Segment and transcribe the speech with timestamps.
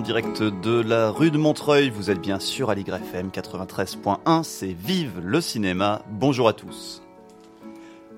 [0.00, 1.90] en direct de la rue de Montreuil.
[1.90, 6.00] Vous êtes bien sûr à l'YFM 93.1, c'est Vive le cinéma.
[6.10, 7.02] Bonjour à tous.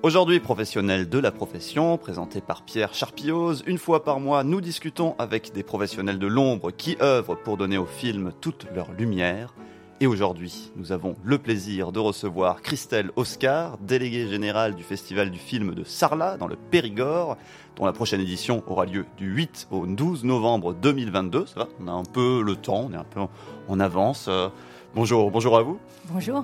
[0.01, 5.13] Aujourd'hui, professionnel de la profession, présenté par Pierre Charpioz, une fois par mois, nous discutons
[5.19, 9.53] avec des professionnels de l'ombre qui œuvrent pour donner au film toute leur lumière.
[10.03, 15.39] Et aujourd'hui, nous avons le plaisir de recevoir Christelle Oscar, déléguée générale du Festival du
[15.39, 17.37] film de Sarlat dans le Périgord,
[17.77, 21.45] dont la prochaine édition aura lieu du 8 au 12 novembre 2022.
[21.45, 23.21] Ça va, on a un peu le temps, on est un peu
[23.69, 24.25] en avance.
[24.27, 24.49] Euh,
[24.93, 25.79] bonjour, bonjour à vous.
[26.09, 26.43] Bonjour.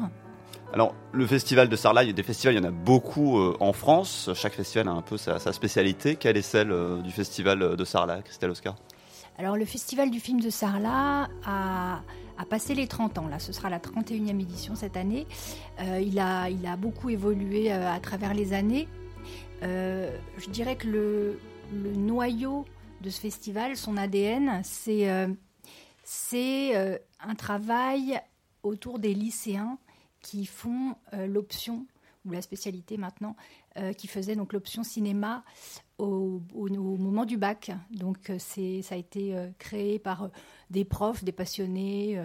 [0.71, 3.39] Alors, le festival de Sarlat, il y a des festivals, il y en a beaucoup
[3.39, 4.29] euh, en France.
[4.35, 6.15] Chaque festival a un peu sa, spécialité.
[6.15, 8.75] Quelle est celle euh, du festival de Sarlat, Christelle Oscar?
[9.39, 12.02] Alors, le festival du film de Sarlat a,
[12.49, 13.27] passé les 30 ans.
[13.27, 15.25] Là, ce sera la 31e édition cette année.
[15.80, 18.88] il, a, il a beaucoup évolué à travers les années.
[19.63, 21.39] Euh, je dirais que le,
[21.95, 22.66] noyau
[23.02, 25.28] de ce festival, son ADN, c'est euh,
[26.33, 28.19] euh, un travail
[28.63, 29.78] autour des lycéens
[30.22, 31.85] qui font l'option,
[32.25, 33.38] ou la spécialité maintenant,
[33.97, 35.45] qui faisait donc l'option cinéma
[36.00, 36.42] au,
[36.97, 37.72] moment du bac.
[37.92, 40.30] Donc ça a été créé par
[40.69, 42.19] des profs, des passionnés.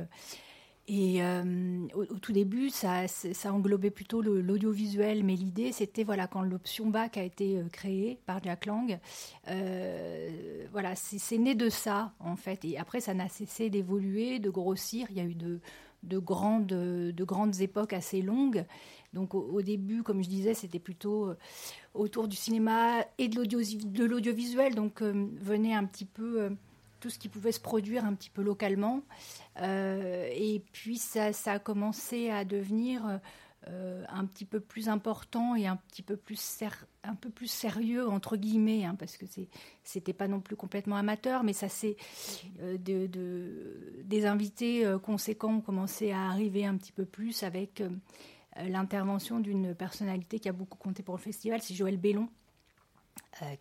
[0.87, 3.07] Et euh, au, tout début, ça,
[3.47, 8.43] englobait plutôt l'audiovisuel, mais l'idée, c'était voilà, quand l'option bac a été euh, créée par
[8.43, 8.99] Jack Lang,
[9.49, 12.67] euh, voilà, c'est né de ça en fait.
[12.67, 15.07] Et après, ça n'a cessé d'évoluer, de grossir.
[15.11, 15.61] Il y a eu de,
[16.03, 18.67] de, grandes, de grandes époques assez longues.
[19.15, 21.33] Donc au, début, comme je disais, c'était plutôt
[21.95, 24.75] autour du cinéma et de l'audiovisuel.
[24.75, 26.51] Donc venait un petit peu
[27.05, 29.03] tout ce qui pouvait se produire un petit peu localement.
[29.61, 33.21] Euh, et puis ça, a commencé à devenir
[33.69, 36.63] euh, un petit peu plus important et un petit peu plus,
[37.03, 39.27] un peu plus sérieux, entre guillemets, hein, parce que
[39.83, 41.97] c'était pas non plus complètement amateur, mais ça c'est
[42.63, 47.83] euh, de, des invités conséquents ont commencé à arriver un petit peu plus avec
[48.57, 52.31] l'intervention d'une personnalité qui a beaucoup compté pour le festival, c'est Joël Bellon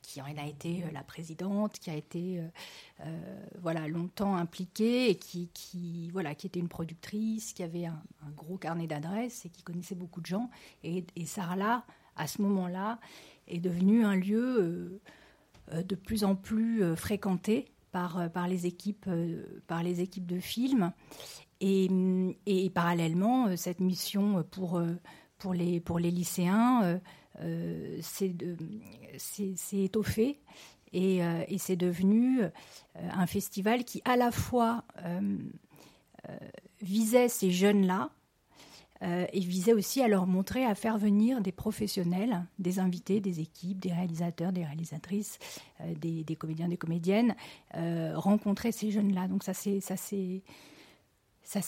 [0.02, 2.42] qui en a été euh, la présidente, qui a été
[3.02, 8.02] euh, voilà longtemps impliquée qui, voilà qui était une productrice, qui avait un,
[8.36, 10.50] gros carnet d'adresses et qui connaissait beaucoup de gens.
[10.84, 13.00] Et, et Sarla, à ce moment-là,
[13.48, 15.02] est devenu un lieu
[15.72, 19.10] de plus en plus fréquenté par, par, les équipes,
[19.68, 20.92] par les équipes de films.
[21.62, 21.90] Et,
[22.74, 24.82] parallèlement, cette mission pour,
[25.44, 26.98] pour, les, pour les lycéens euh,
[28.02, 28.34] c'est
[29.74, 30.40] étoffé
[30.94, 32.50] et, euh, c'est devenu euh,
[32.96, 34.84] un festival qui à la fois
[36.82, 38.10] visait ces jeunes-là,
[39.02, 43.78] et visait aussi à leur montrer, à faire venir des professionnels, des invités, des équipes,
[43.80, 45.38] des réalisateurs, des réalisatrices,
[45.98, 47.36] des, comédiens, des comédiennes,
[47.74, 49.28] rencontrer ces jeunes-là.
[49.28, 50.42] Donc ça s'est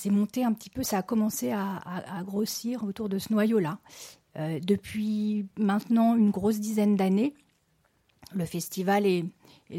[0.09, 3.80] monté un petit peu, ça a commencé à grossir autour de ce noyau-là.
[4.38, 7.34] Euh, depuis maintenant une grosse dizaine d'années,
[8.34, 9.25] le festival est,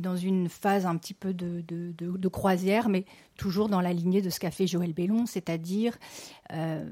[0.00, 3.04] dans une phase un petit peu de, croisière, mais
[3.36, 5.96] toujours dans la lignée de ce qu'a fait Joël Bellon, c'est-à-dire
[6.52, 6.88] euh,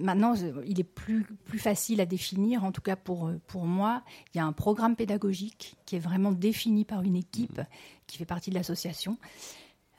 [0.00, 0.34] maintenant
[0.66, 1.26] il est plus,
[1.56, 4.02] facile à définir, en tout cas pour, pour moi,
[4.32, 7.60] il y a un programme pédagogique qui est vraiment défini par une équipe
[8.06, 9.18] qui fait partie de l'association.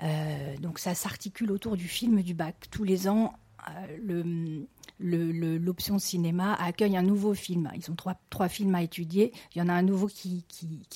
[0.02, 2.56] Euh, donc ça s'articule autour du film du bac.
[2.72, 3.34] Tous les ans,
[5.00, 7.72] l'option cinéma accueille un nouveau film.
[7.76, 9.32] Ils ont trois, films à étudier.
[9.56, 10.46] Il y en a un nouveau qui,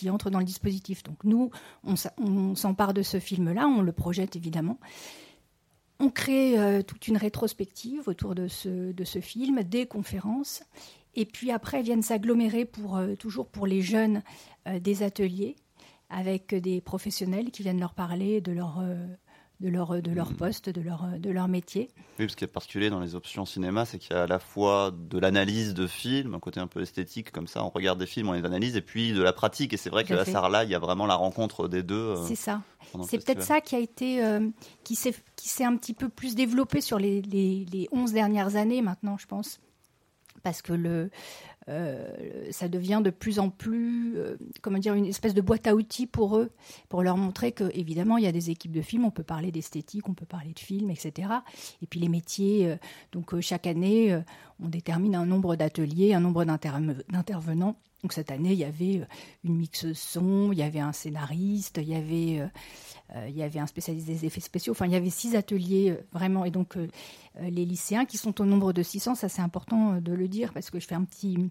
[0.09, 1.03] entre dans le dispositif.
[1.03, 1.51] Donc nous,
[1.83, 4.79] on, s'empare de ce film-là, on le projette évidemment.
[5.99, 10.63] On crée euh, toute une rétrospective autour de ce, de ce film, des conférences.
[11.15, 14.23] Et puis après viennent s'agglomérer pour, euh, toujours pour les jeunes
[14.67, 15.55] euh, des ateliers
[16.09, 18.83] avec des professionnels qui viennent leur parler de leur
[19.63, 20.35] de leur, de leur mm.
[20.35, 21.89] poste, de leur, de leur métier.
[22.19, 24.39] Oui, ce qui est particulier dans les options cinéma, c'est qu'il y a à la
[24.39, 28.05] fois de l'analyse de films, un côté un peu esthétique comme ça, on regarde des
[28.05, 29.73] films, on les analyse, et puis de la pratique.
[29.73, 31.95] Et c'est vrai qu'à la Sarla, il y a vraiment la rencontre des deux.
[31.95, 32.61] Euh, c'est ça.
[33.07, 34.49] C'est peut-être ça qui a été, euh,
[34.83, 39.17] qui s'est un petit peu plus développé sur les, les, les 11 dernières années maintenant,
[39.17, 39.59] je pense
[40.43, 41.09] parce que le,
[41.69, 42.07] euh,
[42.51, 46.07] ça devient de plus en plus, euh, comment dire, une espèce de boîte à outils
[46.07, 46.51] pour eux,
[46.89, 49.51] pour leur montrer que évidemment il y a des équipes de films, on peut parler
[49.51, 51.29] d'esthétique, on peut parler de films, etc.
[51.81, 52.75] Et puis les métiers, euh,
[53.11, 54.21] donc chaque année,
[54.59, 59.05] on détermine un nombre d'ateliers, un nombre d'intervenants Donc cette année, il y avait euh,
[59.45, 62.47] une mixeuse son, il y avait un scénariste, il y avait, euh,
[63.15, 64.73] euh, il y avait un spécialiste des effets spéciaux.
[64.73, 66.43] Enfin, il y avait six ateliers vraiment.
[66.43, 66.77] Et donc
[67.41, 70.69] les lycéens qui sont au nombre de 600, ça c'est important de le dire parce
[70.69, 71.49] que je fais un petit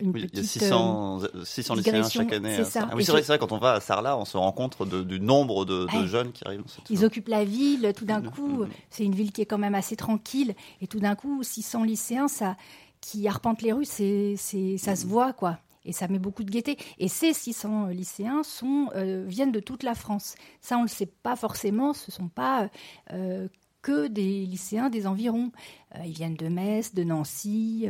[0.00, 2.56] une petite, il y a 600, 600 lycéens chaque année.
[2.56, 2.88] C'est ça.
[2.90, 5.02] Ah oui, c'est vrai, vrai, quand on va à Sarlat, on se rend compte de,
[5.02, 6.64] du nombre de, de jeunes qui arrivent.
[6.90, 8.70] Ils occupent la ville, tout d'un mmh, coup, mmh, mmh.
[8.90, 12.28] c'est une ville qui est quand même assez tranquille, et tout d'un coup, 600 lycéens,
[12.28, 12.56] ça,
[13.02, 14.36] qui arpentent les rues, c'est,
[14.78, 16.76] ça se voit, quoi et ça met beaucoup de gaieté.
[16.98, 20.34] Et ces 600 lycéens sont, euh, viennent de toute la France.
[20.60, 22.68] Ça, on ne le sait pas forcément, ce ne sont pas
[23.12, 23.48] euh,
[23.82, 25.50] que des lycéens des environs.
[25.96, 27.88] Euh, ils viennent de Metz, de Nancy,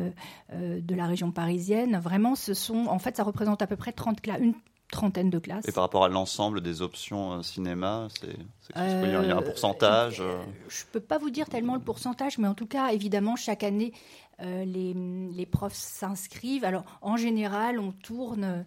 [0.51, 1.99] de la région parisienne.
[1.99, 4.55] Vraiment, ce sont, en fait, ça représente à peu près 30 classes, une
[4.91, 5.67] trentaine de classes.
[5.67, 8.37] Et par rapport à l'ensemble des options cinéma, c'est,
[8.77, 10.23] il y a un pourcentage
[10.69, 13.65] Je ne peux pas vous dire tellement le pourcentage, mais en tout cas, évidemment, chaque
[13.65, 13.93] année,
[14.41, 16.65] euh, les, profs s'inscrivent.
[16.65, 18.65] Alors, en général, on tourne.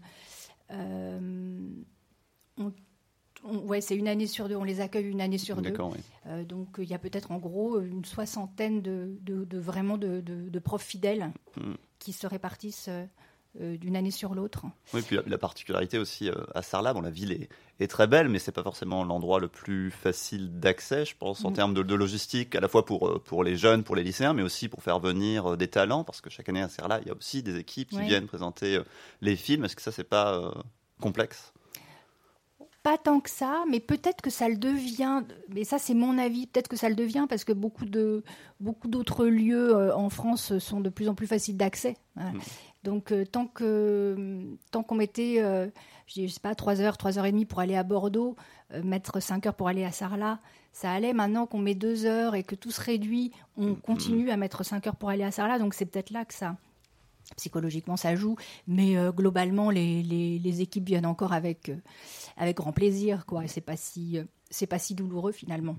[0.72, 1.70] Euh,
[3.44, 4.56] ouais, c'est une année sur deux.
[4.56, 5.74] On les accueille une année sur deux.
[6.28, 11.32] Euh, donc, il y a peut-être en gros une soixantaine de, vraiment de, profs fidèles
[11.58, 11.74] hmm.
[12.00, 12.90] qui se répartissent
[13.60, 14.66] d'une année sur l'autre.
[14.94, 17.48] Oui, puis la, particularité aussi euh, à Sarlat, bon, la ville
[17.80, 21.52] est, très belle, mais c'est pas forcément l'endroit le plus facile d'accès, je pense, en
[21.52, 21.54] mm.
[21.54, 24.44] termes de, logistique, à la fois pour, euh, pour les jeunes, pour les lycéens, mais
[24.44, 27.16] aussi pour faire venir des talents, parce que chaque année à Sarlat, il y a
[27.16, 28.80] aussi des équipes qui viennent présenter
[29.22, 29.66] les films.
[29.66, 30.54] Est-ce que ça, c'est pas
[31.00, 31.54] complexe?
[32.84, 35.24] Pas tant que ça, mais peut-être que ça le devient.
[35.50, 36.46] Mais ça, c'est mon avis.
[36.46, 38.24] Peut-être que ça le devient parce que beaucoup de
[38.60, 41.98] beaucoup d'autres lieux en France sont de plus en plus faciles d'accès.
[42.16, 42.40] Mm.
[42.86, 45.68] Donc euh, tant que tant qu'on mettait, euh,
[46.08, 48.36] je sais pas, 3 heures, 3 heures et demie pour aller à Bordeaux,
[48.74, 50.40] euh, mettre 5 heures pour aller à Sarlat,
[50.72, 51.12] ça allait.
[51.12, 53.82] Maintenant qu'on met 2 heures et que tout se réduit, on mm-hmm.
[53.82, 55.58] continue à mettre 5 heures pour aller à Sarlat.
[55.58, 56.56] Donc c'est peut-être là que ça,
[57.36, 58.36] psychologiquement, ça joue.
[58.68, 61.72] Mais globalement, les, les, équipes viennent encore avec,
[62.38, 63.26] avec grand plaisir.
[63.26, 63.48] Quoi.
[63.48, 64.20] C'est pas si
[64.52, 65.76] c'est pas si douloureux finalement.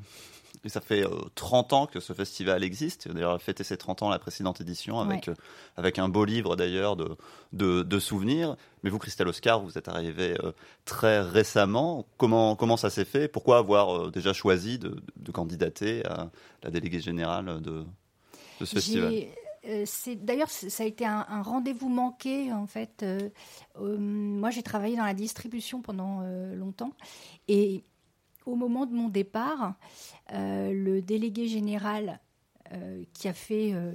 [0.69, 1.05] Ça fait
[1.35, 3.09] 30 euh, ans que ce festival existe.
[3.09, 5.35] D'ailleurs, fêté ses 30 ans la précédente édition avec, euh,
[5.77, 7.17] avec un beau livre d'ailleurs de,
[7.53, 8.57] de, souvenirs.
[8.83, 10.53] Mais vous, Christelle Oscar, vous êtes arrivée euh,
[10.85, 12.07] très récemment.
[12.17, 13.29] Comment, comment ça s'est fait?
[13.29, 16.31] Pourquoi avoir déjà choisi de, de, candidater à
[16.63, 17.85] la déléguée générale de,
[18.61, 19.13] de ce festival?
[20.23, 23.05] D'ailleurs, ça a été un, rendez-vous manqué en fait.
[23.79, 26.23] moi, j'ai travaillé dans la distribution pendant
[26.55, 26.93] longtemps
[27.49, 27.83] et
[28.47, 29.75] au moment de mon départ,
[30.33, 32.21] euh, le délégué général
[32.73, 33.93] euh, qui a fait euh,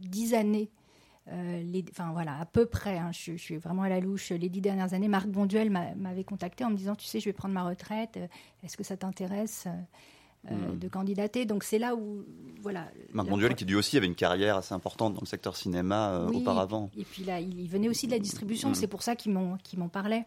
[0.00, 0.70] dix années,
[1.32, 4.60] les, enfin voilà, à peu près, hein, je, suis vraiment à la louche, les dix
[4.60, 7.62] dernières années, Marc Bonduel m'avait contacté en me disant, tu sais, je vais prendre ma
[7.62, 8.18] retraite,
[8.64, 9.68] est-ce que ça t'intéresse
[10.50, 10.76] hmm.
[10.76, 11.44] de candidater?
[11.44, 12.24] Donc c'est là où
[12.62, 12.88] voilà.
[13.12, 16.90] Marc Bonduel qui lui aussi avait une carrière assez importante dans le secteur cinéma auparavant.
[16.98, 18.70] Et puis là, il venait aussi de la distribution.
[18.70, 18.74] Hmm.
[18.74, 20.26] C'est pour ça qu'il m'en parlait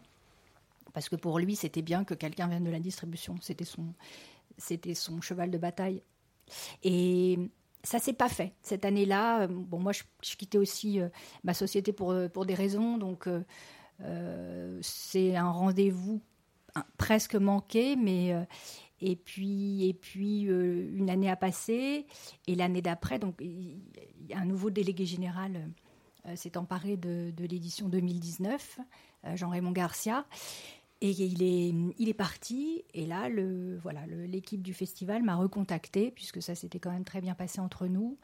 [0.94, 3.34] parce que pour lui, c'était bien que quelqu'un vienne de la distribution.
[3.42, 3.92] C'était son,
[4.56, 6.02] c'était son cheval de bataille.
[6.82, 7.38] Et
[7.82, 9.46] ça s'est pas fait cette année-là.
[9.48, 10.02] Bon, moi, je,
[10.36, 11.08] quittais aussi euh,
[11.42, 16.20] ma société pour, euh, pour des raisons, donc euh, c'est un rendez-vous
[16.96, 18.34] presque manqué, mais
[19.00, 22.04] et puis et puis une année a passé
[22.48, 23.40] et l'année d'après, donc
[24.34, 25.70] un nouveau délégué général
[26.34, 28.80] s'est emparé de, de l'édition 2019,
[29.36, 30.26] Jean-Raymond Garcia.
[31.00, 32.84] Et il est, il est parti.
[32.94, 37.20] Et là, le, voilà, l'équipe du festival m'a recontacté, puisque ça s'était quand même très
[37.20, 38.16] bien passé entre nous.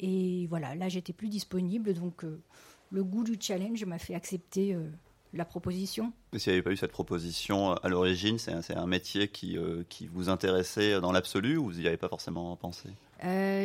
[0.00, 1.94] Et voilà, là, j'étais plus disponible.
[1.94, 2.42] Donc, euh,
[2.90, 4.90] le goût du challenge m'a fait accepter euh,
[5.32, 6.12] la proposition.
[6.32, 9.28] Mais s'il n'y avait pas eu cette proposition euh, à l'origine, c'est un, un, métier
[9.28, 9.56] qui,
[9.88, 12.90] qui vous intéressait dans l'absolu ou vous n'y avez pas forcément pensé?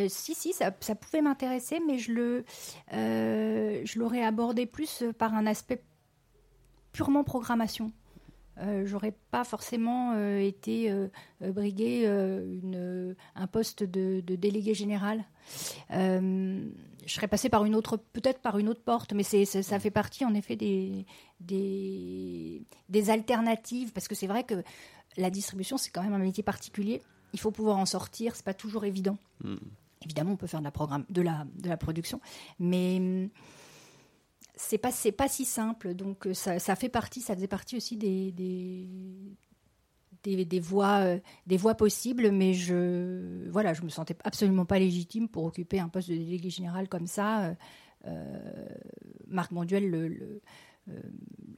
[0.07, 2.45] Si, si, ça, ça pouvait m'intéresser, mais je, le,
[2.89, 5.83] je l'aurais abordé plus par un aspect
[6.93, 7.91] purement programmation.
[8.57, 11.07] Euh, j'aurais pas forcément euh, été euh,
[11.39, 15.23] briguer une, un poste de, délégué général.
[15.89, 16.69] je
[17.07, 20.25] serais passée par une autre, peut-être par une autre porte, mais c'est, ça fait partie
[20.25, 21.05] en effet des,
[21.39, 24.63] des, des alternatives, parce que c'est vrai que
[25.17, 27.01] la distribution, c'est quand même un métier particulier.
[27.33, 29.17] Il faut pouvoir en sortir, c'est pas toujours évident.
[29.43, 29.55] Hmm.
[30.03, 32.19] Évidemment, on peut faire de la, programme, de la, de la production,
[32.59, 33.29] mais
[34.55, 35.93] c'est pas c'est pas si simple.
[35.93, 38.31] Donc euh, ça, ça, fait partie, ça faisait partie aussi des
[40.23, 44.79] des, des, voies euh, des voies possibles, mais je voilà, je me sentais absolument pas
[44.79, 47.55] légitime pour occuper un poste de délégué général comme ça.
[48.05, 48.35] Euh,
[49.27, 50.41] Marc Monduel le,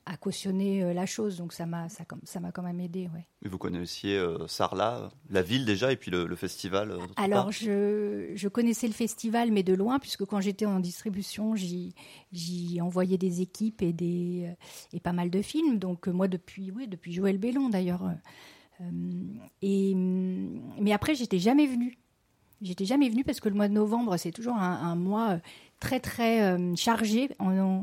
[0.06, 1.38] à cautionner la chose.
[1.38, 3.10] Donc ça m'a ça, ça m'a quand même aidé.
[3.14, 3.26] Ouais.
[3.44, 8.88] Et vous connaissiez Sarlat, la ville déjà, et puis le, festival Alors je, je, connaissais
[8.88, 13.94] le festival, mais de loin, puisque quand j'étais en distribution, j'y envoyais des équipes et,
[13.94, 14.54] des,
[14.92, 15.80] et pas mal de films.
[15.80, 18.04] Donc moi, depuis, oui, depuis Joël Bellon d'ailleurs.
[19.62, 21.98] et, mais après, j'étais jamais venue.
[22.64, 25.38] J'étais jamais venue parce que le mois de novembre, c'est toujours un, mois euh,
[25.82, 27.30] très très euh, chargé.
[27.42, 27.82] Euh,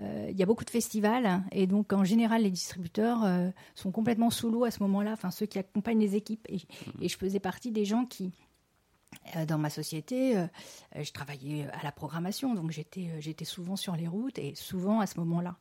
[0.00, 4.50] il y a beaucoup de festivals et donc en général les distributeurs sont complètement sous
[4.50, 6.46] l'eau à ce moment-là, enfin ceux qui accompagnent les équipes.
[6.48, 6.58] Et,
[7.00, 8.32] et, je faisais partie des gens qui,
[9.46, 10.34] dans ma société,
[11.00, 15.06] je travaillais à la programmation, donc j'étais j'étais souvent sur les routes et souvent à
[15.06, 15.56] ce moment-là.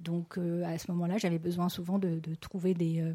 [0.00, 3.14] Donc à ce moment-là, j'avais besoin souvent de, de trouver des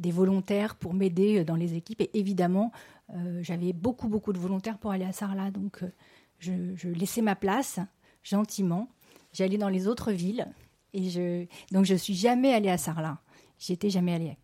[0.00, 2.00] des volontaires pour m'aider dans les équipes.
[2.00, 2.72] Et évidemment,
[3.14, 5.50] euh, j'avais beaucoup, beaucoup de volontaires pour aller à Sarlat.
[5.50, 5.90] Donc, euh,
[6.38, 7.78] je, laissais ma place
[8.22, 8.88] gentiment.
[9.32, 10.46] J'allais dans les autres villes.
[10.92, 13.18] Et je, donc, je suis jamais allée à Sarlat.
[13.58, 14.36] J'y étais jamais allée.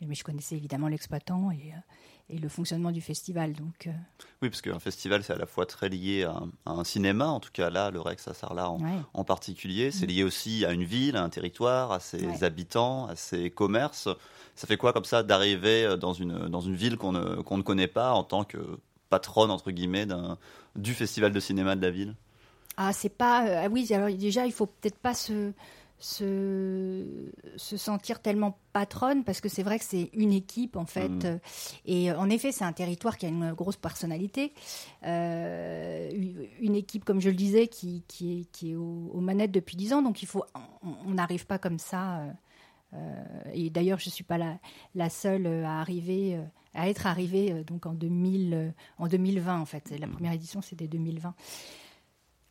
[0.00, 3.52] Mais je connaissais évidemment l'exploitant et, euh, et, le fonctionnement du festival.
[3.52, 3.88] Donc,
[4.40, 7.50] Oui, parce qu'un festival, c'est à la fois très lié à, un cinéma, en tout
[7.52, 9.92] cas là, le Rex à Sarlat en, particulier.
[9.92, 10.10] C'est mm.
[10.10, 14.08] lié aussi à une ville, à un territoire, à ses habitants, à ses commerces.
[14.56, 17.58] Ça fait quoi comme ça d'arriver euh, dans une, dans une ville qu'on ne, qu'on
[17.58, 20.06] ne connaît pas en tant que patronne, entre guillemets,
[20.74, 22.16] du festival de cinéma de la ville?
[22.76, 23.46] Ah, c'est pas.
[23.46, 25.52] Euh, ah oui, alors déjà, il faut peut-être pas se,
[25.98, 31.08] se, se, sentir tellement patronne parce que c'est vrai que c'est une équipe en fait
[31.08, 31.38] mmh.
[31.84, 34.52] et en effet c'est un territoire qui a une grosse personnalité
[35.04, 36.10] euh,
[36.60, 39.92] une équipe comme je le disais qui, qui est, qui est aux, manettes depuis dix
[39.92, 40.44] ans donc il faut
[40.82, 42.24] on n'arrive pas comme ça
[42.94, 44.58] euh, et d'ailleurs, je ne suis pas la,
[44.94, 46.42] la, seule à arriver, euh,
[46.74, 49.92] à être arrivée euh, donc en, 2000, en 2020 en fait.
[49.98, 51.34] La première édition, c'était 2020.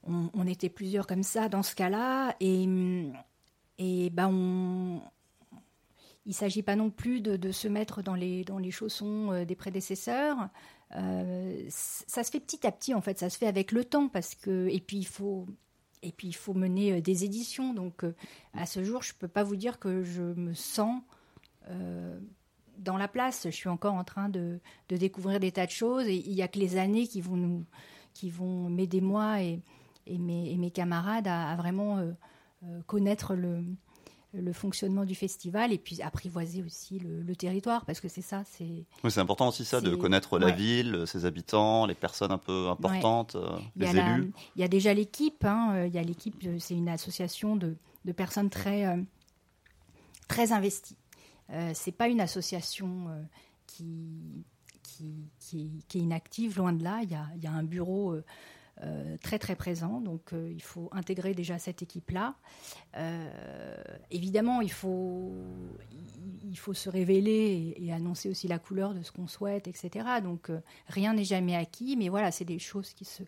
[0.03, 2.67] On, était plusieurs comme ça dans ce cas-là, et,
[3.77, 5.01] et ben on,
[6.25, 9.46] il ne s'agit pas non plus de, de, se mettre dans les, dans les chaussons
[9.46, 10.50] des prédécesseurs.
[10.89, 14.34] ça se fait petit à petit, en fait, ça se fait avec le temps, parce
[14.34, 15.46] que, et puis il faut,
[16.03, 17.74] et puis il faut mener euh, des éditions.
[17.74, 18.13] Donc euh,
[18.53, 21.01] à ce jour, je ne peux pas vous dire que je me sens
[21.70, 22.20] euh,
[22.77, 23.43] dans la place.
[23.46, 26.60] Je suis encore en train de, découvrir des tas de choses il n'y a que
[26.60, 27.65] les années qui vont nous
[28.13, 29.62] qui vont m'aider moi et,
[30.08, 32.00] et, mes, et, mes, camarades à, vraiment
[32.88, 33.63] connaître le,
[34.34, 38.86] le fonctionnement du festival et puis apprivoiser aussi le, territoire parce que c'est ça c'est
[39.03, 42.67] oui, c'est important aussi ça de connaître la ville ses habitants les personnes un peu
[42.67, 44.34] importantes euh, les élus.
[44.55, 47.55] il y a déjà l'équipe hein, euh, il y a l'équipe euh, c'est une association
[47.55, 48.98] de, de personnes très
[50.27, 50.98] très investies.
[51.50, 53.08] Euh, c'est pas une association
[53.67, 54.46] qui,
[54.81, 57.01] qui, qui, est inactive loin de là.
[57.03, 58.15] Il y a, il y a un bureau
[58.84, 60.01] euh, très très présent.
[60.01, 62.36] Donc euh, il faut intégrer déjà cette équipe-là.
[62.98, 65.34] Euh, évidemment, il faut,
[66.44, 70.06] il faut se révéler et, annoncer aussi la couleur de ce qu'on souhaite, etc.
[70.24, 70.50] Donc
[70.88, 73.22] rien n'est jamais acquis, mais voilà, c'est des choses qui se,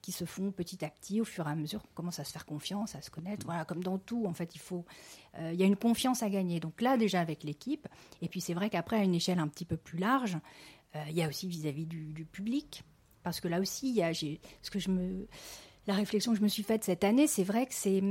[0.00, 2.32] qui se font petit à petit au fur et à mesure qu'on commence à se
[2.32, 3.46] faire confiance, à se connaître.
[3.46, 4.84] Voilà, comme dans tout, en fait, il faut,
[5.40, 6.60] il y a une confiance à gagner.
[6.60, 7.88] Donc là, déjà avec l'équipe,
[8.22, 10.38] et puis c'est vrai qu'après, à une échelle un petit peu plus large,
[11.08, 12.84] il y a aussi vis-à-vis du, du, public.
[13.22, 15.26] Parce que là aussi, il y a, ce que je me,
[15.86, 18.02] la réflexion que je me suis faite cette année, c'est vrai que c'est,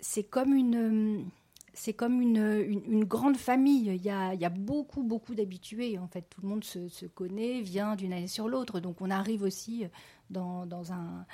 [0.00, 1.26] c'est comme une,
[1.74, 3.86] c'est comme une, une, grande famille.
[3.86, 5.98] Il y, a, il y a beaucoup, beaucoup d'habitués.
[5.98, 8.80] En fait, tout le monde se, se connaît, vient d'une année sur l'autre.
[8.80, 9.84] Donc, on arrive aussi
[10.30, 11.24] dans, dans, un,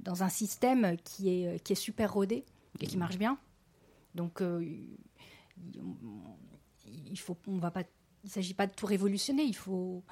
[0.00, 2.44] dans un système qui est, qui est super rodé
[2.80, 3.38] et qui marche bien.
[4.14, 4.64] Donc, euh,
[6.86, 7.84] il faut, on va pas,
[8.24, 9.44] il s'agit pas de tout révolutionner.
[9.44, 10.02] Il faut,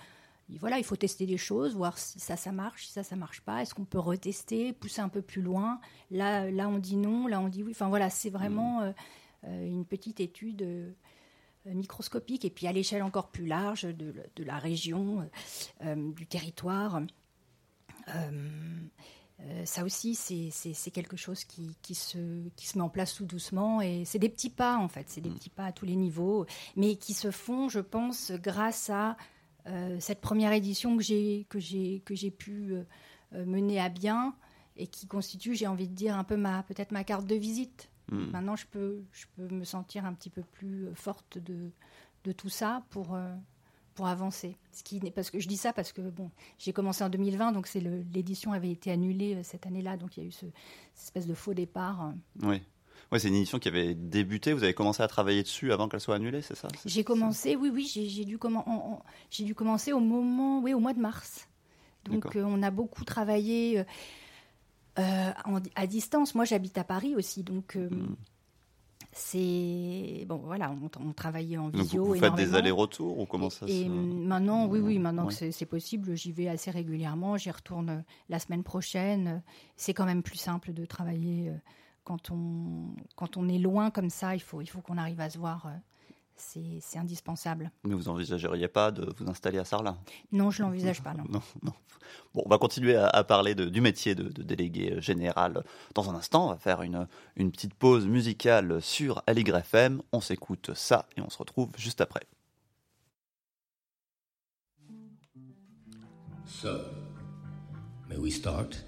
[0.54, 3.40] voilà, il faut tester des choses, voir si ça, ça marche, si ça, ça marche
[3.40, 3.62] pas.
[3.62, 5.80] Est-ce qu'on peut retester, pousser un peu plus loin?
[6.10, 7.72] Là, là, on dit non, là, on dit oui.
[7.72, 8.92] Enfin, voilà, c'est vraiment euh,
[9.44, 10.92] euh, une petite étude euh,
[11.64, 15.28] microscopique et puis à l'échelle encore plus large de, la région,
[15.84, 17.02] du territoire.
[19.64, 23.80] ça aussi, c'est quelque chose qui, qui, se, qui se met en place tout doucement
[23.80, 25.34] et c'est des petits pas en fait, c'est des mm.
[25.34, 29.16] petits pas à tous les niveaux, mais qui se font, je pense, grâce à
[30.00, 32.82] cette première édition que j'ai que j'ai que j'ai pu euh,
[33.34, 34.34] euh, mener à bien
[34.76, 37.90] et qui constitue, j'ai envie de dire, un peu ma peut-être ma carte de visite.
[38.10, 38.30] Hmm.
[38.30, 41.70] Maintenant, je peux je peux me sentir un petit peu plus forte de
[42.24, 43.18] de tout ça pour
[43.94, 44.56] pour avancer.
[44.72, 47.66] Ce qui parce que je dis ça parce que bon, j'ai commencé en 2020, donc
[47.66, 50.46] c'est l'édition avait été annulée cette année-là, donc il y a eu ce,
[50.94, 52.12] cette espèce de faux départ.
[52.42, 52.62] Oui.
[53.12, 54.52] Ouais, c'est une édition qui avait débuté.
[54.52, 57.70] Vous avez commencé à travailler dessus avant qu'elle soit annulée, c'est ça J'ai commencé, oui,
[57.72, 58.38] oui, j'ai dû,
[59.44, 61.48] dû, commencer au moment, oui, au mois de mars.
[62.04, 63.84] Donc euh, on a beaucoup travaillé euh,
[64.98, 66.34] euh, à distance.
[66.34, 67.76] Moi, j'habite à Paris aussi, donc.
[67.76, 68.14] Hmm.
[69.12, 73.66] c'est bon voilà on, travaillait en visio Donc vous faites des allers-retours ou comment ça
[73.66, 78.38] et maintenant oui oui maintenant que c'est possible j'y vais assez régulièrement j'y retourne la
[78.38, 79.42] semaine prochaine
[79.76, 81.50] c'est quand même plus simple de travailler
[82.06, 85.28] quand on quand on est loin comme ça il faut il faut qu'on arrive à
[85.28, 85.70] se voir euh,
[86.36, 87.70] c'est indispensable.
[87.84, 89.96] Mais vous envisageriez pas de vous installer à Sarlat?
[90.32, 91.24] Non, je l'envisage pas, non.
[91.62, 91.72] non,
[92.34, 96.46] Bon, on va continuer à, parler du métier de, délégué général dans un instant.
[96.46, 100.02] On va faire une, une petite pause musicale sur Aligre FM.
[100.12, 102.26] On s'écoute ça et on se retrouve juste après.
[106.44, 106.84] So,
[108.08, 108.85] may we start?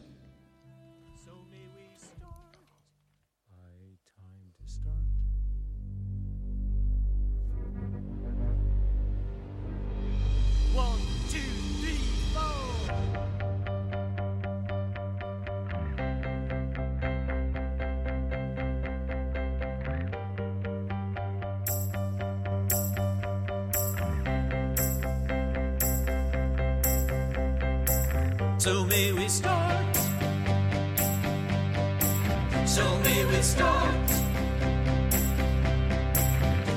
[28.59, 29.97] So may we start.
[32.67, 34.11] So may we start.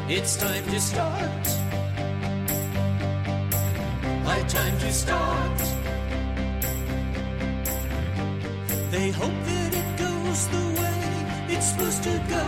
[0.07, 1.60] It's time to start.
[4.51, 5.57] Time to start.
[8.91, 12.45] They hope that it goes the way it's supposed to go.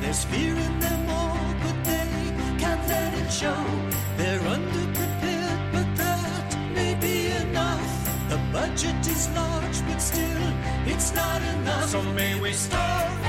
[0.00, 3.64] There's fear in them all, but they can't let it show.
[4.16, 8.28] They're underprepared, but that may be enough.
[8.28, 10.52] The budget is large, but still,
[10.84, 11.90] it's not enough.
[11.90, 12.02] So.
[12.02, 13.25] May we start.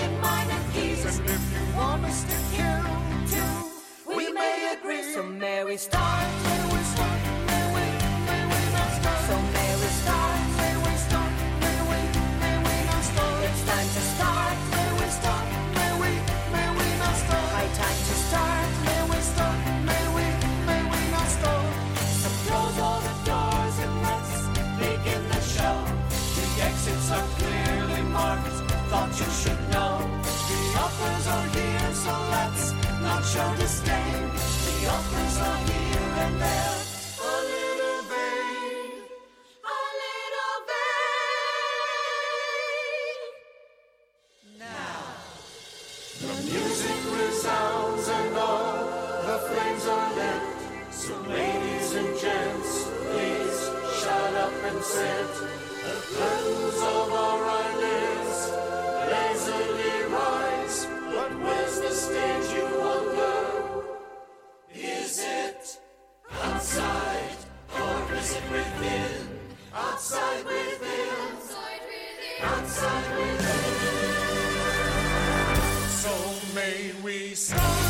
[0.00, 1.04] In minor keys.
[1.04, 2.84] And if you want us to kill
[3.26, 5.02] too, we may agree.
[5.14, 6.26] So may we start,
[31.28, 34.30] are here, so let's not show disdain.
[34.66, 36.76] The offers are here and there.
[37.20, 39.02] A little vain,
[39.64, 40.88] a little vain.
[44.58, 45.00] Now,
[46.24, 48.76] the music resounds and all
[49.28, 50.42] the flames are lit.
[50.90, 52.70] So, ladies and gents,
[53.12, 53.58] please
[54.00, 55.30] shut up and sit.
[55.84, 57.38] The curtains of our
[65.48, 65.78] it
[66.42, 67.36] outside
[67.74, 69.28] or is it within?
[69.74, 71.08] Outside within.
[72.42, 73.68] Outside within.
[75.88, 77.87] So may we start.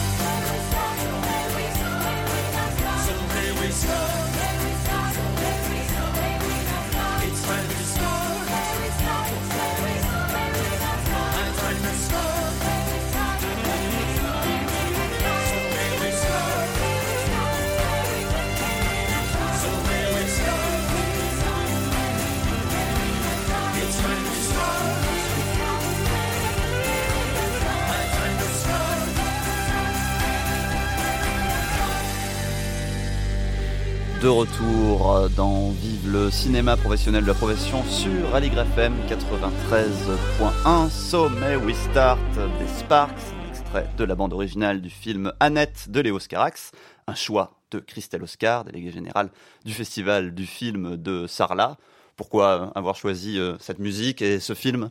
[34.29, 40.91] De retour dans Vive le cinéma professionnel de la profession sur Aligre FM 93.1.
[40.91, 43.14] So may we start des Sparks,
[43.49, 46.73] extrait de la bande originale du film Annette de Léo Scarax,
[47.07, 49.31] un choix de Christelle Oscar, déléguée générale
[49.64, 51.79] du festival du film de Sarlat.
[52.14, 54.91] Pourquoi avoir choisi euh, cette musique et ce film?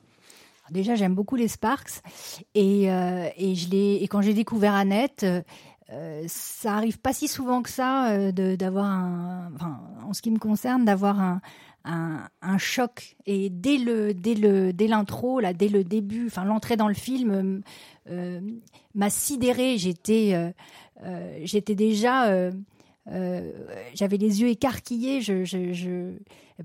[0.71, 2.01] Déjà, j'aime beaucoup les Sparks
[2.55, 5.25] et, euh, et quand j'ai découvert Annette,
[5.89, 10.31] euh, ça arrive pas si souvent que ça euh, d'avoir un, enfin, en ce qui
[10.31, 11.41] me concerne, d'avoir un,
[11.85, 13.15] un, choc.
[13.25, 16.93] Et dès le, dès le, dès l'intro, là, dès le début, enfin l'entrée dans le
[16.93, 17.61] film
[18.09, 18.41] euh,
[18.95, 19.77] m'a sidérée.
[19.77, 20.33] J'étais,
[21.03, 22.51] euh, j'étais déjà,
[23.05, 25.21] j'avais les yeux écarquillés.
[25.21, 26.11] Je,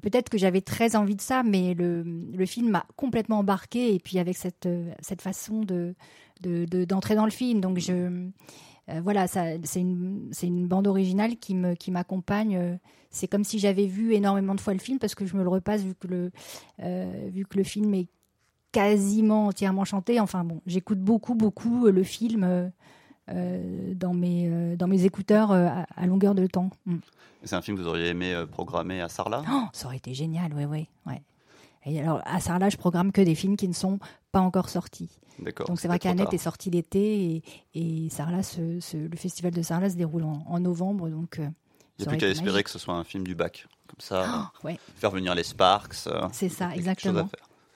[0.01, 3.95] peut-être que j'avais très envie de ça, mais le, le film m'a complètement embarqué.
[3.95, 4.69] Et puis avec cette,
[5.01, 5.95] cette façon de,
[6.41, 8.29] d'entrer de, dans le film, donc je
[9.03, 12.79] voilà, c'est une, une, bande originale qui m'accompagne.
[12.79, 15.43] Qui c'est comme si j'avais vu énormément de fois le film parce que je me
[15.43, 16.33] le repasse vu que le,
[17.31, 18.09] vu que le film est
[18.73, 20.19] quasiment entièrement chanté.
[20.19, 22.71] Enfin bon, j'écoute beaucoup, beaucoup le film
[23.31, 26.71] euh, dans, mes, euh, dans mes écouteurs euh, à, longueur de temps.
[26.87, 26.97] Mm.
[27.45, 29.45] C'est un film que vous auriez aimé programmer à Sarlat?
[29.49, 30.89] Oh, Ça aurait été génial, oui, oui.
[31.07, 31.23] Ouais.
[31.85, 33.99] Et alors, à Sarlat, je programme que des films qui ne sont
[34.31, 35.11] pas encore sortis.
[35.67, 37.43] Donc, c'est vrai qu'Annette est sortie l'été et,
[37.75, 41.09] et Sarlat, le festival de Sarlat se déroule en, novembre.
[41.09, 41.43] Donc, il
[42.01, 43.67] n'y a plus qu'à espérer que ce soit un film du bac.
[43.89, 46.09] Comme ça, oh, faire venir les Sparks.
[46.33, 47.29] C'est ça, exactement.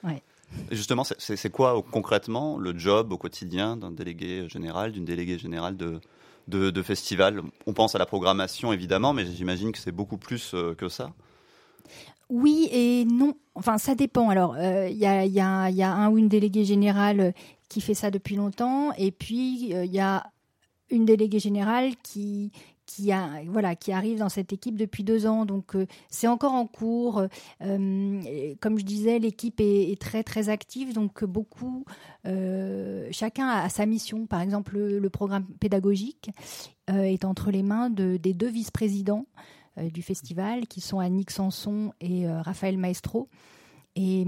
[0.03, 0.21] Ouais
[0.71, 5.99] justement, c'est quoi concrètement le job au quotidien d'un délégué général, d'une déléguée générale de,
[6.47, 7.41] de, festival?
[7.65, 11.11] On pense à la programmation évidemment, mais j'imagine que c'est beaucoup plus euh, que ça.
[12.29, 13.33] Oui et non.
[13.55, 14.29] Enfin, ça dépend.
[14.29, 17.33] Alors, euh, il y, a, un ou une déléguée générale
[17.69, 20.31] qui fait ça depuis longtemps, et puis euh, il y a
[20.89, 22.51] une déléguée générale qui,
[23.47, 25.45] voilà, qui arrive dans cette équipe depuis deux ans.
[25.45, 27.23] Donc euh, c'est encore en cours.
[27.61, 30.93] Euh, comme je disais, l'équipe est, très très active.
[30.93, 31.85] Donc beaucoup,
[32.25, 34.25] euh, chacun a, sa mission.
[34.25, 36.29] Par exemple, le, programme pédagogique
[36.87, 39.25] est entre les mains de, des deux vice-présidents
[39.91, 43.29] du festival, qui sont Annick Sanson et Raphaël Maestro.
[43.95, 44.25] Et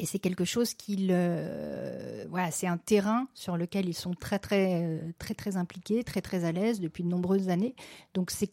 [0.00, 4.38] et c'est quelque chose qu'ils, euh, voilà, c'est un terrain sur lequel ils sont très
[4.38, 7.74] très très très impliqués, très très à l'aise depuis de nombreuses années.
[8.14, 8.50] Donc c'est,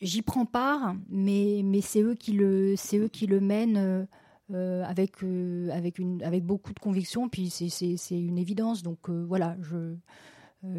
[0.00, 4.06] j'y prends part, mais mais c'est eux qui le, eux qui le mènent.
[4.52, 9.08] Euh, avec euh, avec une avec beaucoup de conviction puis c'est c'est une évidence donc
[9.08, 9.96] voilà je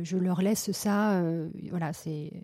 [0.03, 1.19] je leur laisse ça
[1.71, 2.43] voilà c'est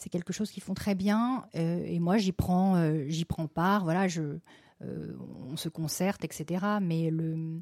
[0.00, 4.08] c'est quelque chose qu'ils font très bien et moi j'y prends j'y prends part voilà
[4.08, 4.40] je
[4.82, 5.14] euh,
[5.50, 6.64] on se concerte, etc.
[6.80, 7.60] Mais le,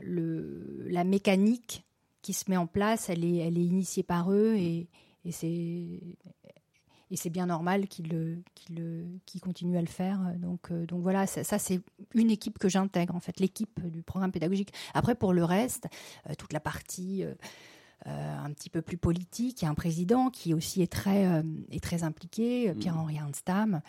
[0.00, 1.84] le, la mécanique
[2.22, 4.88] qui se met en place, elle est, elle est initiée par eux et,
[5.30, 6.00] c'est
[7.10, 8.42] et c'est bien normal qu'ils
[9.26, 10.20] qu continuent à le faire.
[10.38, 11.80] Donc, euh, donc voilà, ça, ça c'est
[12.14, 14.72] une équipe que j'intègre, en fait, l'équipe du programme pédagogique.
[14.94, 15.86] Après, pour le reste,
[16.28, 17.34] euh, toute la partie euh,
[18.06, 19.62] un petit peu plus politique.
[19.62, 22.78] Il y a un président qui aussi est très, euh, est très impliqué, euh, mm.
[22.78, 23.80] Pierre-Henri Arnstam,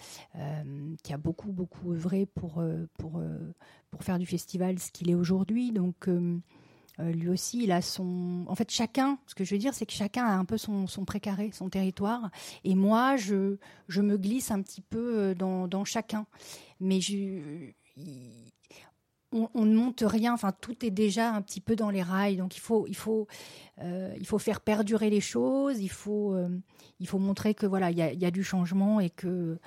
[1.04, 2.64] qui a beaucoup, beaucoup œuvré pour,
[2.98, 3.22] pour,
[3.92, 5.72] pour faire du festival ce qu'il est aujourd'hui.
[5.72, 6.10] Donc,
[7.00, 8.46] lui aussi, il a son.
[8.48, 10.88] En fait, chacun, ce que je veux dire, c'est que chacun a un peu son,
[10.88, 12.30] son précaré, son territoire.
[12.64, 16.26] Et moi, je, je me glisse un petit peu dans, dans chacun.
[16.80, 17.72] Mais je,
[19.54, 22.56] on, ne monte rien, enfin tout est déjà un petit peu dans les rails, donc
[22.56, 23.28] il faut, il faut,
[23.82, 26.50] euh, il faut faire perdurer les choses, il faut, euh,
[27.00, 29.60] il faut montrer que voilà, il y a, du changement et que,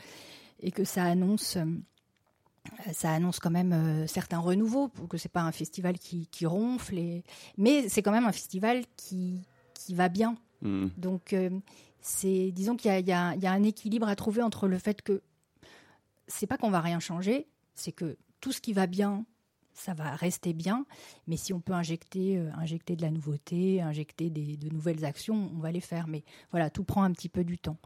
[0.61, 5.42] et que ça annonce, euh, ça annonce quand même certains renouveaux, pour que c'est pas
[5.42, 6.98] un festival qui, ronfle,
[7.57, 9.42] mais c'est quand même un festival qui,
[9.74, 10.37] qui va bien.
[10.62, 10.87] Mmh.
[10.96, 11.35] Donc
[12.00, 15.22] c'est, disons qu'il y, y a, un équilibre à trouver entre le fait que
[16.26, 19.24] c'est pas qu'on va rien changer, c'est que tout ce qui va bien
[19.78, 20.84] ça va rester bien.
[21.26, 25.50] Mais si on peut injecter, euh, injecter de la nouveauté, injecter des, de nouvelles actions,
[25.54, 26.08] on va les faire.
[26.08, 27.78] Mais voilà, tout prend un petit peu du temps.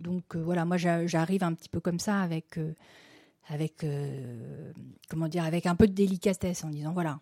[0.00, 2.74] Donc euh, voilà, moi j'arrive un petit peu comme ça avec, euh,
[3.48, 3.86] avec
[5.08, 7.20] comment dire, avec un peu de délicatesse en disant voilà,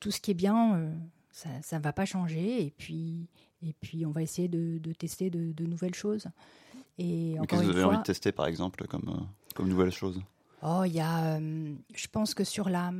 [0.00, 0.92] tout, ce qui est bien,
[1.30, 2.64] ça ne va pas changer.
[2.64, 3.28] Et puis,
[3.62, 6.26] et puis on va essayer de, tester de, nouvelles choses.
[6.98, 10.20] Et qu'est-ce que vous avez envie de tester par exemple comme, comme nouvelles choses?
[10.66, 12.90] Oh, il y a, euh, je pense que sur la,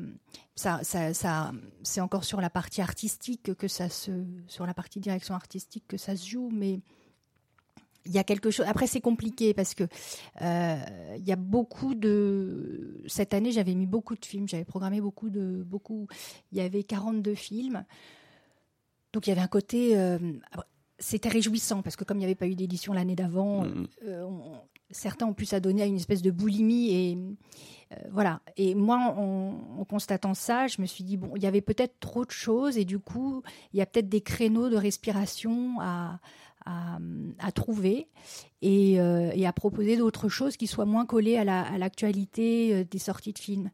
[0.55, 4.11] ça, ça, c'est encore sur la partie artistique que ça se,
[4.49, 6.81] sur la partie direction artistique que ça se joue, mais
[8.05, 8.67] il y a quelque chose.
[8.69, 9.85] Après, c'est compliqué parce que
[10.43, 10.77] euh,
[11.17, 13.03] il y a beaucoup de.
[13.07, 14.47] Cette année, j'avais mis beaucoup de films.
[14.47, 16.07] J'avais programmé beaucoup de beaucoup.
[16.53, 17.85] Il y avait 42 films.
[19.15, 19.97] Donc il y avait un côté.
[19.97, 20.19] Euh,
[20.99, 23.87] c'était réjouissant parce que comme il n'y avait pas eu d'édition l'année d'avant, mm-hmm.
[24.07, 24.29] euh,
[24.91, 27.19] certains ont pu s'adonner à une espèce de boulimie et
[27.93, 28.41] euh, voilà.
[28.57, 32.25] Et moi, en, constatant ça, je me suis dit bon, il y avait peut-être trop
[32.25, 36.21] de choses et du coup, il y a peut-être des créneaux de respiration à,
[36.65, 38.09] à, trouver
[38.65, 43.39] euh, et, à proposer d'autres choses qui soient moins collées à l'actualité des sorties de
[43.39, 43.71] films.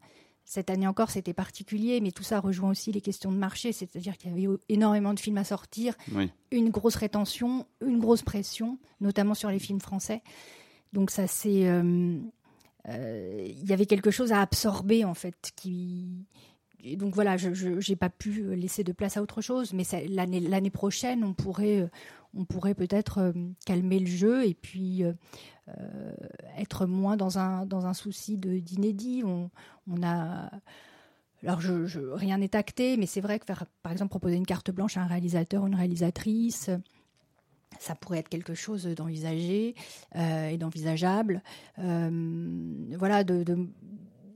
[0.51, 4.17] Cette année encore, c'était particulier, mais tout ça rejoint aussi les questions de marché, c'est-à-dire
[4.17, 5.95] qu'il y avait énormément de films à sortir,
[6.51, 10.21] une grosse rétention, une grosse pression, notamment sur les films français.
[10.91, 12.17] Donc ça c'est, euh,
[12.89, 16.25] euh, il y avait quelque chose à absorber en fait qui
[16.97, 21.23] donc voilà, je n'ai pas pu laisser de place à autre chose, mais l'année prochaine,
[21.23, 21.89] on pourrait,
[22.33, 23.33] on pourrait peut-être
[23.65, 25.13] calmer le jeu et puis euh,
[26.57, 29.23] être moins dans un, dans un souci d'inédit.
[29.25, 29.49] On,
[29.89, 30.49] on, a
[31.43, 31.59] alors,
[32.13, 35.01] rien n'est acté, mais c'est vrai que faire, par exemple, proposer une carte blanche à
[35.01, 36.69] un réalisateur ou une réalisatrice,
[37.79, 39.75] ça pourrait être quelque chose d'envisagé
[40.15, 41.41] et d'envisageable.
[41.77, 43.43] voilà, de,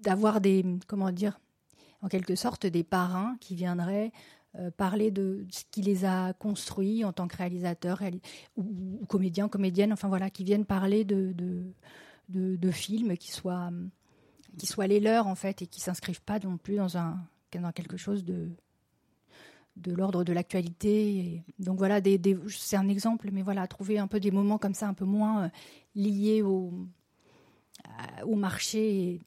[0.02, 1.40] d'avoir des, comment dire,
[2.02, 4.12] en quelque sorte des parrains qui viendraient
[4.60, 8.02] euh, parler de ce qui les a construits en tant que réalisateurs
[8.56, 11.34] ou, comédiens, comédiennes, enfin voilà, qui viennent parler de,
[12.30, 13.70] de, films qui soient,
[14.58, 17.18] qui soient les leurs en fait et qui s'inscrivent pas non plus dans, un,
[17.54, 18.50] dans quelque chose de,
[19.76, 21.44] de l'ordre de l'actualité.
[21.60, 24.88] Donc voilà, des, c'est un exemple, mais voilà, trouver un peu des moments comme ça,
[24.88, 25.50] un peu moins euh,
[25.96, 26.72] liés au,
[28.24, 29.22] au marché et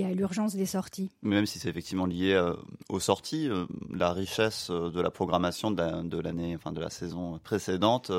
[0.00, 1.10] à l'urgence des sorties.
[1.22, 2.54] Même si c'est effectivement lié euh,
[2.88, 7.38] aux sorties, euh, la richesse euh, de la programmation de l'année, enfin de la saison
[7.44, 8.10] précédente,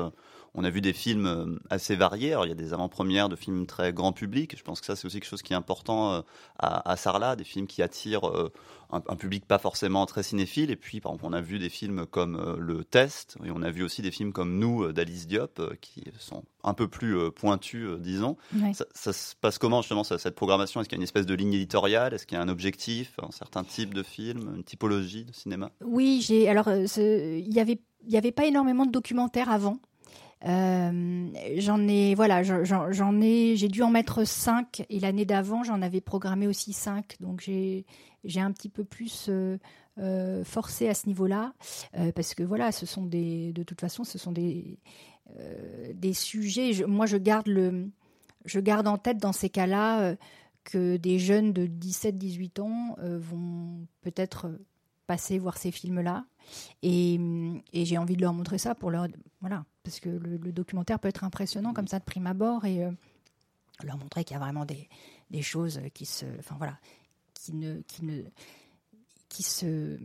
[0.54, 2.36] on a vu des films assez variés.
[2.44, 4.56] Il y a des avant-premières de films très grand public.
[4.56, 6.22] Je pense que ça, c'est aussi quelque chose qui est important
[6.60, 8.30] à, à Sarlat, des films qui attirent
[8.92, 10.70] un, public pas forcément très cinéphile.
[10.70, 13.70] Et puis, par exemple, on a vu des films comme Le Test, et on a
[13.72, 18.36] vu aussi des films comme Nous d'Alice Diop, qui sont un peu plus pointus, disons.
[18.72, 20.80] Ça, se passe comment justement cette programmation?
[20.80, 22.14] Est-ce qu'il y a une espèce de ligne éditoriale?
[22.14, 25.70] Est-ce qu'il y a un objectif, un certain type de film, une typologie de cinéma?
[25.84, 29.78] Oui, j'ai alors il y avait n'y avait pas énormément de documentaires avant.
[30.42, 36.00] j'en ai, voilà, j'en ai, j'ai dû en mettre cinq et l'année d'avant j'en avais
[36.00, 37.86] programmé aussi cinq, donc j'ai
[38.24, 39.58] j'ai un petit peu plus euh,
[39.98, 41.52] euh, forcé à ce niveau-là,
[41.96, 44.78] euh, parce que voilà, ce sont des, de toute façon, ce sont des,
[45.94, 46.84] des sujets.
[46.86, 47.90] moi, je garde le,
[48.44, 50.16] je garde en tête dans ces cas-là
[50.64, 54.50] que des jeunes de 17-18 ans vont peut-être
[55.06, 56.24] passer voir ces films-là.
[56.82, 57.18] Et,
[57.72, 59.08] et j'ai envie de leur montrer ça pour leur.
[59.40, 62.86] Voilà, parce que le, documentaire peut être impressionnant comme ça de prime abord et
[63.82, 64.88] leur montrer qu'il y a vraiment des,
[65.30, 66.26] des choses qui se.
[66.38, 66.78] Enfin voilà,
[67.34, 68.22] qui ne, qui ne,
[69.28, 69.98] qui se,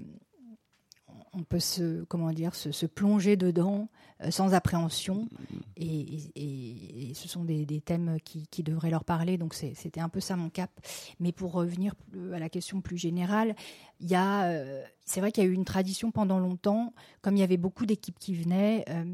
[1.34, 3.90] on peut se, comment dire, se, plonger dedans
[4.22, 5.28] euh, sans appréhension.
[5.76, 9.38] Et, et, ce sont des, des thèmes qui, qui, devraient leur parler.
[9.38, 10.72] Donc c'était un peu ça mon cap.
[11.20, 11.94] Mais pour revenir
[12.34, 13.56] à la question plus générale,
[14.00, 17.36] il y a, euh, c'est vrai qu'il y a eu une tradition pendant longtemps, comme
[17.36, 18.86] il y avait beaucoup d'équipes qui venaient.
[18.90, 19.06] Euh,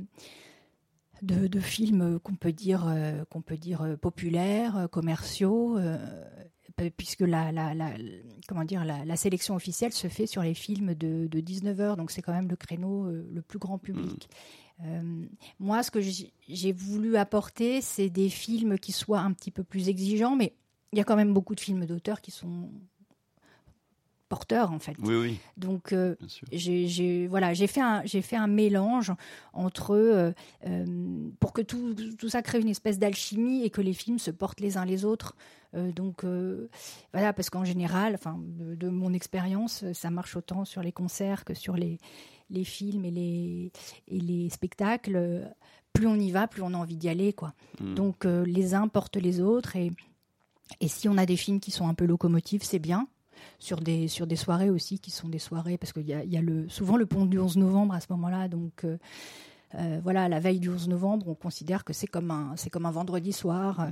[1.21, 2.93] de, de, films qu'on peut dire
[3.29, 5.79] qu'on peut dire populaires, commerciaux,
[6.97, 7.51] puisque la,
[8.47, 12.33] comment dire, la, sélection officielle se fait sur les films de, 19h, donc c'est quand
[12.33, 14.29] même le créneau euh, le plus grand public.
[14.79, 14.83] Mm.
[14.85, 15.25] Euh,
[15.59, 19.87] moi, ce que j'ai voulu apporter, c'est des films qui soient un petit peu plus
[19.87, 20.53] exigeants, mais
[20.91, 22.69] il y a quand même beaucoup de films d'auteurs qui sont
[24.29, 24.95] porteur en fait.
[24.99, 25.39] Oui, oui.
[25.57, 26.15] Donc euh,
[26.51, 29.11] j'ai voilà, j'ai fait un j'ai fait un mélange
[29.53, 30.31] entre euh,
[30.65, 34.31] euh, pour que tout, tout, ça crée une espèce d'alchimie et que les films se
[34.31, 35.35] portent les uns les autres.
[35.73, 36.23] donc
[37.13, 41.53] voilà, parce qu'en général, enfin de, mon expérience, ça marche autant sur les concerts que
[41.53, 41.99] sur les
[42.49, 43.71] les films et les
[44.07, 45.51] et les spectacles.
[45.93, 47.53] Plus on y va, plus on a envie d'y aller, quoi.
[47.79, 47.93] Hmm.
[47.93, 49.91] Donc les uns portent les autres et
[50.79, 53.07] et si on a des films qui sont un peu locomotives, c'est bien
[53.59, 56.37] sur des, sur des soirées aussi qui sont des soirées, parce qu'il y a, y
[56.37, 58.97] a le, souvent le pont du 11 novembre à ce moment-là, donc euh,
[59.75, 62.85] euh, voilà, la veille du 11 novembre, on considère que c'est comme un, c'est comme
[62.85, 63.87] un vendredi soir.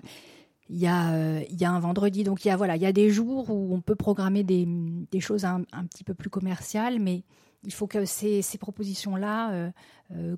[0.69, 2.81] Il y, a, euh, il y a un vendredi, donc il y a, voilà, il
[2.81, 4.65] y a des jours où on peut programmer des,
[5.11, 7.23] des choses un, petit peu plus commerciales, mais
[7.65, 9.71] il faut que ces, ces propositions-là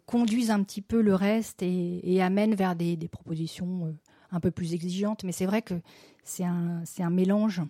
[0.05, 3.95] conduisent un petit peu le reste et, et amènent vers des, des propositions
[4.31, 5.23] un peu plus exigeantes.
[5.23, 5.75] Mais c'est vrai que
[6.23, 7.61] c'est un, c'est un mélange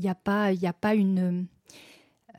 [0.00, 1.46] il n'y a pas, il a pas une.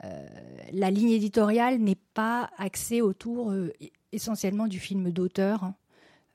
[0.04, 0.26] Euh,
[0.72, 3.72] la ligne éditoriale n'est pas axée autour euh,
[4.10, 5.62] essentiellement du film d'auteur.
[5.62, 5.76] Hein.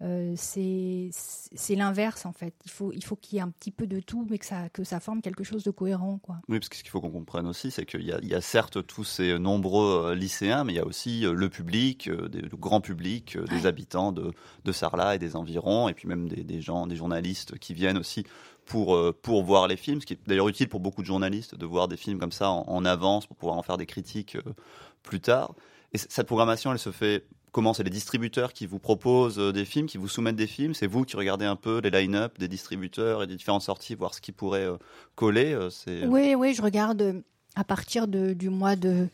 [0.03, 2.53] Euh, c'est l'inverse en fait.
[2.63, 4.69] Il faut il faut qu'il y ait un petit peu de tout, mais que ça
[4.69, 6.37] que ça forme quelque chose de cohérent quoi.
[6.47, 8.85] Oui, parce que ce qu'il faut qu'on comprenne aussi, c'est qu'il y, y, a certes
[8.85, 13.65] tous ces nombreux lycéens, mais il y a aussi le public, le grand public, des
[13.65, 14.31] habitants de,
[14.63, 17.97] de Sarlat et des environs, et puis même des, des gens, des journalistes qui viennent
[17.97, 18.23] aussi
[18.67, 21.55] pour, euh, pour voir les films, ce qui est d'ailleurs utile pour beaucoup de journalistes
[21.55, 24.53] de voir des films comme ça en, avance pour pouvoir en faire des critiques euh,
[25.01, 25.55] plus tard.
[25.93, 27.73] Et cette programmation, elle se fait comment?
[27.73, 30.73] C'est les distributeurs qui vous proposent euh, des films, qui vous soumettent des films?
[30.73, 34.13] C'est vous qui regardez un peu les line-up des distributeurs et des différentes sorties, voir
[34.13, 34.67] ce qui pourrait
[35.15, 35.57] coller
[36.05, 37.23] Oui, oui, je regarde
[37.55, 39.07] à partir de, du mois de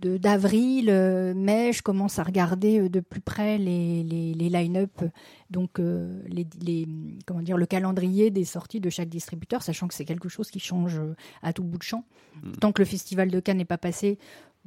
[0.00, 5.02] d'avril, euh, mai, je commence à regarder euh, de plus près les, les, les line-up,
[5.50, 6.86] donc euh, les, les,
[7.26, 10.60] comment dire, le calendrier des sorties de chaque distributeur, sachant que c'est quelque chose qui
[10.60, 11.00] change
[11.42, 12.04] à tout bout de champ.
[12.42, 12.52] Mm.
[12.60, 14.18] Tant que le festival de Cannes n'est pas passé,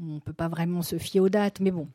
[0.01, 1.87] on ne peut pas vraiment se fier aux dates, mais bon,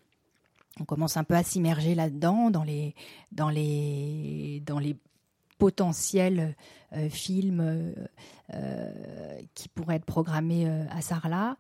[0.81, 2.95] on commence un peu à s'immerger là-dedans, dans les,
[3.33, 4.97] dans les, dans les
[5.59, 6.57] potentiels
[7.11, 7.95] films
[9.55, 11.57] qui pourraient être programmés à Sarlat.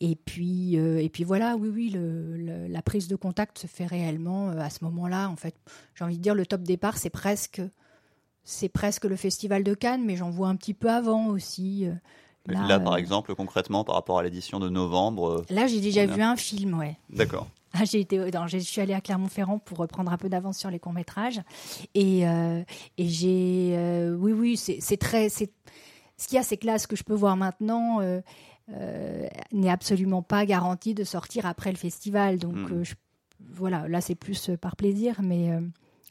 [0.00, 4.50] Et puis, et puis voilà, oui, oui, le, la prise de contact se fait réellement
[4.50, 5.28] à ce moment-là.
[5.28, 5.56] En fait,
[5.94, 7.60] j'ai envie de dire, le top départ, c'est presque,
[8.44, 11.86] c'est presque le festival de Cannes, mais j'en vois un petit peu avant aussi.
[12.46, 15.44] Là, par exemple, concrètement, par rapport à l'édition de novembre.
[15.50, 16.96] Là, j'ai déjà vu un film, ouais.
[17.10, 17.48] D'accord.
[17.72, 20.78] Ah, j'ai été, je suis allée à Clermont-Ferrand pour prendre un peu d'avance sur les
[20.78, 21.42] courts métrages,
[21.94, 22.62] et, euh,
[22.96, 25.44] et j'ai, euh, oui, oui, c'est très, ce
[26.26, 28.20] qu'il y a, c'est que là, ce que je peux voir maintenant euh,
[29.52, 32.82] n'est absolument pas garanti de sortir après le festival, donc hmm.
[33.40, 35.50] voilà, là, c'est plus par plaisir, mais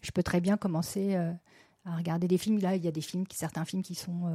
[0.03, 2.59] je peux très bien commencer à regarder des films.
[2.59, 4.29] Là, il y a des films, certains films qui sont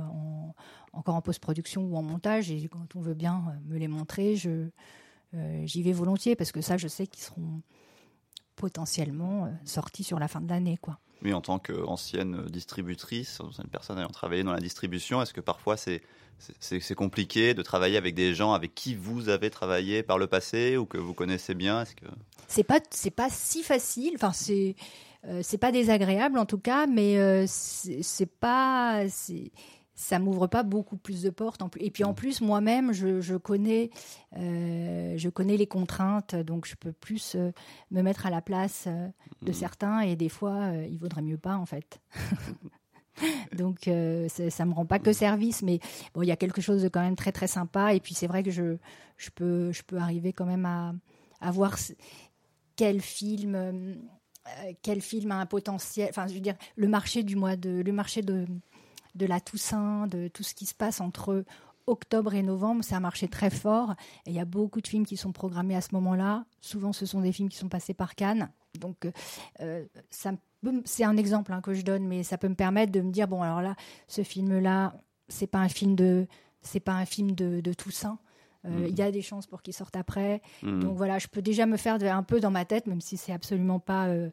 [0.93, 4.51] encore en post-production ou en montage, et quand on veut bien me les montrer, je
[4.51, 4.73] euh,
[5.65, 7.63] j'y vais volontiers parce que ça, je sais qu'ils seront
[8.61, 10.99] potentiellement euh, sortis sur la fin de l'année, quoi.
[11.23, 15.77] Oui, en tant qu'ancienne distributrice, une personne ayant travaillé dans la distribution, est-ce que parfois
[15.77, 16.03] c'est
[16.59, 20.79] c'est compliqué de travailler avec des gens avec qui vous avez travaillé par le passé
[20.79, 21.83] ou que vous connaissez bien?
[21.83, 22.07] Est-ce que
[22.49, 24.13] c'est pas c'est pas si facile.
[24.15, 24.75] Enfin, c'est
[25.27, 29.07] euh, c'est pas désagréable en tout cas, mais c'est pas
[30.01, 31.63] ça m'ouvre pas beaucoup plus de portes.
[31.79, 32.15] Et puis en mm.
[32.15, 33.91] plus, moi-même, je, connais,
[34.37, 37.53] euh, je connais les contraintes, donc je peux plus euh,
[37.91, 39.09] me mettre à la place euh,
[39.43, 39.55] de mm.
[39.55, 40.01] certains.
[40.01, 42.01] Et des fois, il vaudrait mieux pas, en fait.
[43.57, 45.81] donc ça, me rend pas que service, mais
[46.15, 47.93] bon, il y a quelque chose de quand même très très sympa.
[47.93, 48.79] Et puis c'est vrai que je,
[49.19, 50.95] je peux, je peux arriver quand même à,
[51.43, 51.77] à voir
[52.75, 53.99] quel film.
[54.81, 57.93] quel film a un potentiel Enfin, je veux dire, le marché du mois de, le
[57.93, 58.47] marché de,
[59.15, 61.45] de la Toussaint, de tout ce qui se passe entre
[61.87, 63.95] octobre et novembre, c'est un marché très fort.
[64.27, 66.45] Et il y a beaucoup de films qui sont programmés à ce moment-là.
[66.61, 68.51] Souvent, ce sont des films qui sont passés par Cannes.
[68.79, 69.09] Donc,
[69.61, 73.11] euh, c'est un exemple hein, que je donne, mais ça peut me permettre de me
[73.11, 73.75] dire bon, alors là,
[74.07, 74.95] ce film-là,
[75.29, 76.27] c'est pas un film de,
[76.63, 78.19] c'est pas un film de, de Toussaint.
[78.67, 80.43] Euh, il y a des chances pour qu'il sorte après.
[80.63, 80.81] Mm.
[80.81, 83.33] Donc voilà, je peux déjà me faire un peu dans ma tête, même si c'est
[83.33, 84.29] absolument pas euh,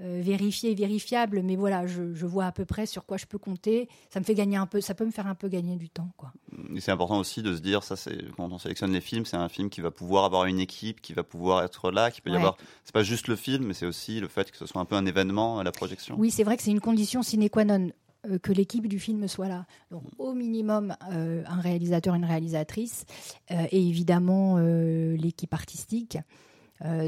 [0.00, 3.38] euh, vérifié et vérifiable, mais voilà, je, vois à peu près sur quoi je peux
[3.38, 3.88] compter.
[4.08, 6.10] Ça me fait gagner un peu, ça peut me faire un peu gagner du temps,
[6.16, 6.32] quoi.
[6.78, 9.48] c'est important aussi de se dire, ça, c'est quand on sélectionne les films, c'est un
[9.48, 12.36] film qui va pouvoir avoir une équipe, qui va pouvoir être là, qui peut y
[12.36, 12.56] avoir.
[12.84, 14.94] C'est pas juste le film, mais c'est aussi le fait que ce soit un peu
[14.94, 16.14] un événement à la projection.
[16.18, 17.90] Oui, c'est vrai que c'est une condition sine qua non.
[18.30, 19.66] Euh, que l'équipe du film soit là.
[19.90, 23.04] Donc, au minimum, euh, un réalisateur, une réalisatrice,
[23.50, 26.18] euh, et évidemment l'équipe artistique.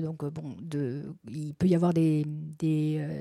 [0.02, 0.56] donc, bon,
[1.28, 2.24] il peut y avoir des,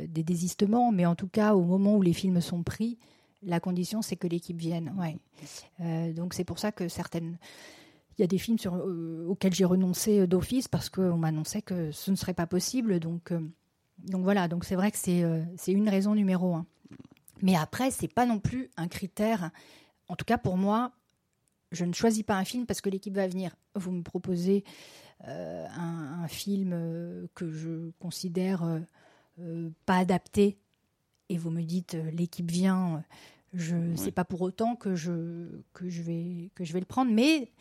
[0.08, 2.98] désistements, mais en tout cas, au moment où les films sont pris,
[3.44, 4.94] la condition, c'est que l'équipe vienne.
[4.98, 6.14] Ouais.
[6.14, 7.38] donc, c'est pour ça que certaines.
[8.18, 8.58] Il y a des films
[9.28, 13.00] auxquels j'ai renoncé d'office parce qu'on m'annonçait que ce ne serait pas possible.
[13.00, 13.34] Donc,
[13.98, 16.66] donc voilà, donc c'est vrai que c'est une raison numéro un.
[17.44, 19.52] Mais après, c'est pas non plus un critère.
[20.08, 20.94] En tout cas, pour moi,
[21.74, 23.54] je ne choisis pas un film parce que l'équipe va venir.
[23.76, 24.64] Vous me proposez
[25.28, 28.64] euh, un, film euh, que je considère
[29.40, 30.58] euh, pas adapté
[31.28, 33.04] et vous me dites l'équipe vient.
[33.54, 36.86] Je ne sais pas pour autant que je que je vais que je vais le
[36.86, 37.52] prendre, mais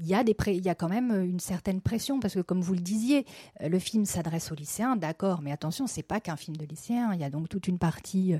[0.00, 2.62] il y, a des il y a quand même une certaine pression parce que, comme
[2.62, 3.26] vous le disiez,
[3.60, 7.12] euh, le film s'adresse aux lycéens, d'accord, mais attention, c'est pas qu'un film de lycéens.
[7.12, 8.38] Il y a donc toute une partie euh,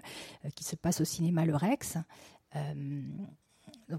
[0.55, 1.99] qui se passe au cinéma Le Rex.
[2.57, 3.03] Euh,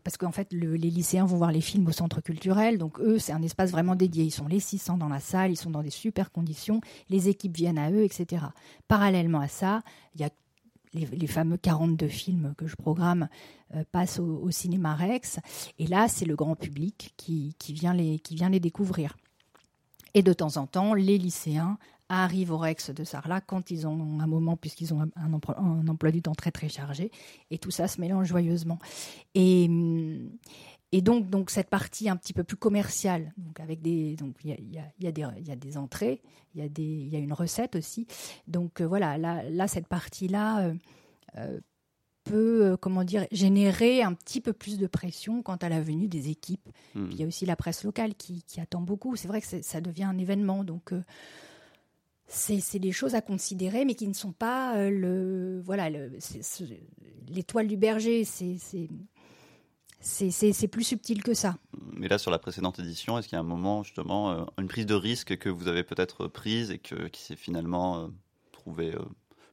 [0.04, 3.34] parce qu'en fait, les lycéens vont voir les films au centre culturel, donc eux, c'est
[3.34, 4.24] un espace vraiment dédié.
[4.24, 7.56] Ils sont les 600 dans la salle, ils sont dans des super conditions, les équipes
[7.56, 8.46] viennent à eux, etc.
[8.88, 9.82] Parallèlement à ça,
[10.16, 10.30] il y a
[10.94, 13.28] les, fameux 42 films que je programme
[13.76, 15.40] euh, passent au, cinéma Rex.
[15.80, 19.16] Et là, c'est le grand public qui, vient les, qui vient les découvrir.
[20.14, 21.78] Et de temps en temps, les lycéens
[22.10, 25.88] arrivent au Rex de Sarlat quand ils ont un moment, puisqu'ils ont un emploi, un
[25.88, 27.10] emploi, du temps très très chargé,
[27.50, 28.80] et tout ça se mélange joyeusement.
[29.34, 29.70] Et,
[30.92, 34.50] et donc, donc cette partie un petit peu plus commerciale, donc avec des, donc il
[34.50, 36.22] y a, y, a, y, a des, y a des entrées,
[36.54, 38.08] il y a des, il y a une recette aussi.
[38.48, 40.74] Donc euh, voilà, là, là cette partie-là euh,
[41.38, 41.60] euh,
[42.26, 46.30] peut, comment dire, générer un petit peu plus de pression quant à la venue des
[46.30, 46.70] équipes.
[46.94, 47.08] Hmm.
[47.12, 49.16] il y a aussi la presse locale qui, qui attend beaucoup.
[49.16, 50.94] C'est vrai que ça devient un événement, donc
[52.28, 55.90] c'est des choses à considérer, mais qui ne sont pas le voilà
[57.30, 58.24] l'étoile du berger.
[58.26, 58.58] C'est
[60.02, 61.56] c'est plus subtil que ça.
[61.94, 64.68] Mais là, sur la précédente édition, est-ce qu'il y a un moment, justement, euh, une
[64.68, 68.08] prise de risque que vous avez peut-être prise et que, qui s'est finalement euh,
[68.52, 69.02] trouvée euh,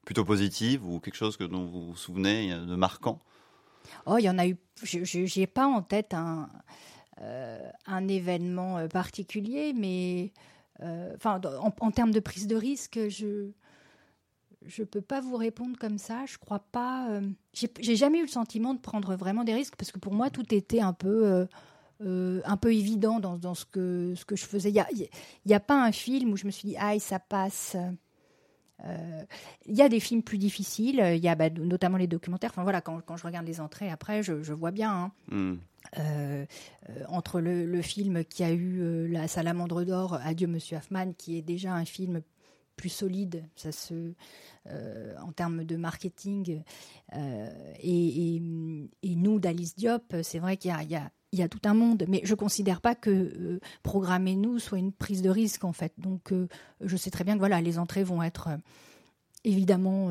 [0.05, 3.20] plutôt positive ou quelque chose que dont vous vous souvenez de marquant?
[4.07, 4.57] Oh, il y en a eu.
[4.83, 6.49] Je n'ai pas en tête un,
[7.87, 10.33] un événement particulier, mais
[10.81, 13.51] enfin, en, en, termes de prise de risque, je
[14.69, 16.25] je peux pas vous répondre comme ça.
[16.27, 17.09] Je crois pas.
[17.11, 17.23] euh,
[17.81, 20.55] j'ai jamais eu le sentiment de prendre vraiment des risques parce que pour moi tout
[20.55, 21.47] était un peu euh,
[22.03, 24.69] euh, un peu évident dans, dans ce que ce que je faisais.
[24.71, 24.87] Il y a,
[25.47, 27.77] y a pas un film où je me suis dit aïe ça passe.
[28.85, 29.23] Euh,
[29.66, 31.03] Il y a des films plus difficiles.
[31.16, 32.51] Il y a bah, notamment les documentaires.
[32.53, 34.93] Enfin voilà, quand, quand je regarde les entrées après, je, je vois bien.
[34.93, 35.12] hein.
[35.31, 35.57] Hmm.
[35.99, 36.45] Euh,
[36.91, 41.12] euh, entre le, le film qui a eu euh, la Salamandre d'or, Adieu Monsieur Hoffman,
[41.16, 42.21] qui est déjà un film
[42.79, 44.14] plus solide, ça se,
[44.70, 46.62] euh, en termes de marketing,
[47.14, 52.22] euh, et, nous d'Alice Diop, c'est vrai qu'il y a, il tout un monde, mais
[52.24, 55.93] je considère pas que euh, programmer nous soit une prise de risque en fait.
[55.99, 56.33] Donc
[56.81, 58.49] je sais très bien que voilà, les entrées vont être
[59.45, 60.11] évidemment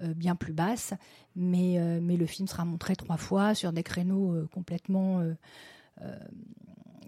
[0.00, 0.94] bien plus basses,
[1.36, 5.22] mais, mais le film sera montré trois fois sur des créneaux complètement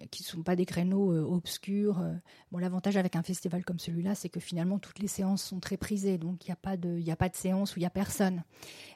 [0.09, 1.99] qui ne sont pas des créneaux euh, obscurs.
[1.99, 2.13] euh.
[2.51, 5.77] Bon, l'avantage avec un festival comme celui-là, c'est que finalement toutes les séances sont très
[5.77, 7.91] prisées, donc il n'y a pas de, a pas de séance où il y a
[7.91, 8.43] personne.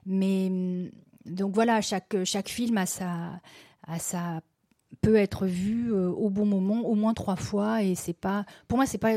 [0.06, 0.89] Mais hum,
[1.26, 3.41] donc voilà, chaque chaque film a sa,
[3.88, 4.41] a sa
[5.01, 8.86] peut être vu euh, au bon moment, au moins trois fois, et pas, pour moi,
[8.86, 9.14] c'est pas,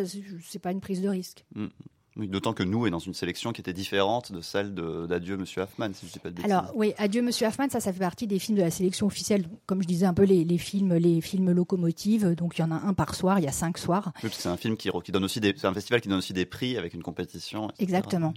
[0.62, 1.45] pas une prise de risque.
[1.55, 1.70] Oui,
[2.26, 5.62] D'autant que nous est dans une sélection qui était différente de celle de- d'Adieu Monsieur
[5.62, 6.50] Hoffman, si je dis pas de bêtises.
[6.50, 9.46] Alors oui, Adieu Monsieur Hoffman, ça, ça fait partie des films de la sélection officielle.
[9.66, 12.34] Comme je disais un peu les, les films, les films locomotives.
[12.34, 14.12] Donc il y en a un par soir, il y a cinq soirs.
[14.24, 16.32] Oui, c'est un film qui, qui donne aussi des, c'est un festival qui donne aussi
[16.32, 17.68] des prix avec une compétition.
[17.70, 17.82] etc.
[17.84, 18.34] Exactement.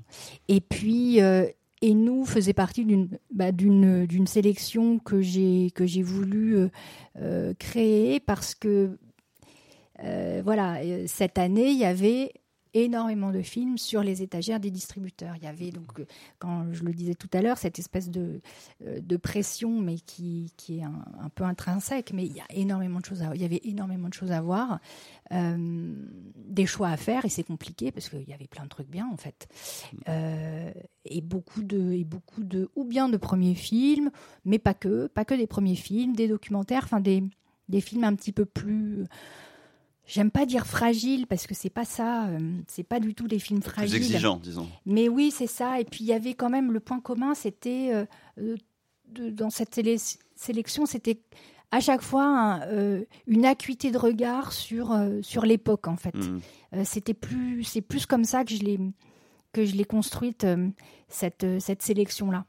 [0.47, 1.47] Et puis, euh,
[1.81, 6.69] et nous faisait partie d'une bah, d'une d'une sélection que j'ai que j'ai voulu euh,
[7.19, 8.99] euh, créer parce que
[10.03, 10.77] euh, voilà,
[11.07, 12.33] cette année il y avait
[12.73, 15.35] énormément de films sur les étagères des distributeurs.
[15.37, 16.05] Il y avait donc, euh,
[16.39, 18.41] quand je le disais tout à l'heure, cette espèce de,
[18.85, 22.13] euh, de pression, mais qui, qui est un, peu intrinsèque.
[22.13, 24.41] Mais il y a énormément de choses à, il y avait énormément de choses à
[24.41, 24.79] voir,
[25.31, 25.93] euh,
[26.35, 29.09] des choix à faire, et c'est compliqué parce qu'il y avait plein de trucs bien
[29.11, 29.47] en fait,
[31.05, 34.11] et beaucoup de, et beaucoup de, ou bien de premiers films,
[34.45, 37.23] mais pas que, pas que des premiers films, des documentaires, enfin des,
[37.69, 39.05] des films un petit peu plus
[40.13, 43.39] J'aime pas dire fragile parce que c'est pas ça, euh, c'est pas du tout des
[43.39, 43.95] films Plus fragiles.
[43.95, 44.67] exigeant, disons.
[44.85, 45.79] Mais oui, c'est ça.
[45.79, 48.05] Et puis il y avait quand même le point commun, c'était euh,
[48.39, 51.21] euh, dans cette sélec- sélection, c'était
[51.71, 56.13] à chaque fois un, euh, une acuité de regard sur sur l'époque en fait.
[56.15, 56.39] Hmm.
[56.83, 58.79] C'était plus, c'est plus comme ça que je l'ai
[59.53, 60.45] que je l'ai construite
[61.07, 62.45] cette cette sélection là.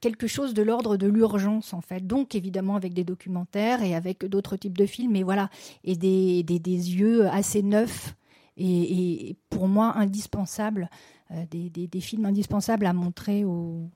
[0.00, 2.06] Quelque chose de l'ordre de l'urgence en fait.
[2.06, 5.50] Donc évidemment avec des documentaires et avec d'autres types de films, mais voilà
[5.82, 8.14] et des des, yeux assez neufs
[8.56, 10.88] et, pour moi indispensables,
[11.32, 13.90] euh, des, des, films indispensables à montrer aux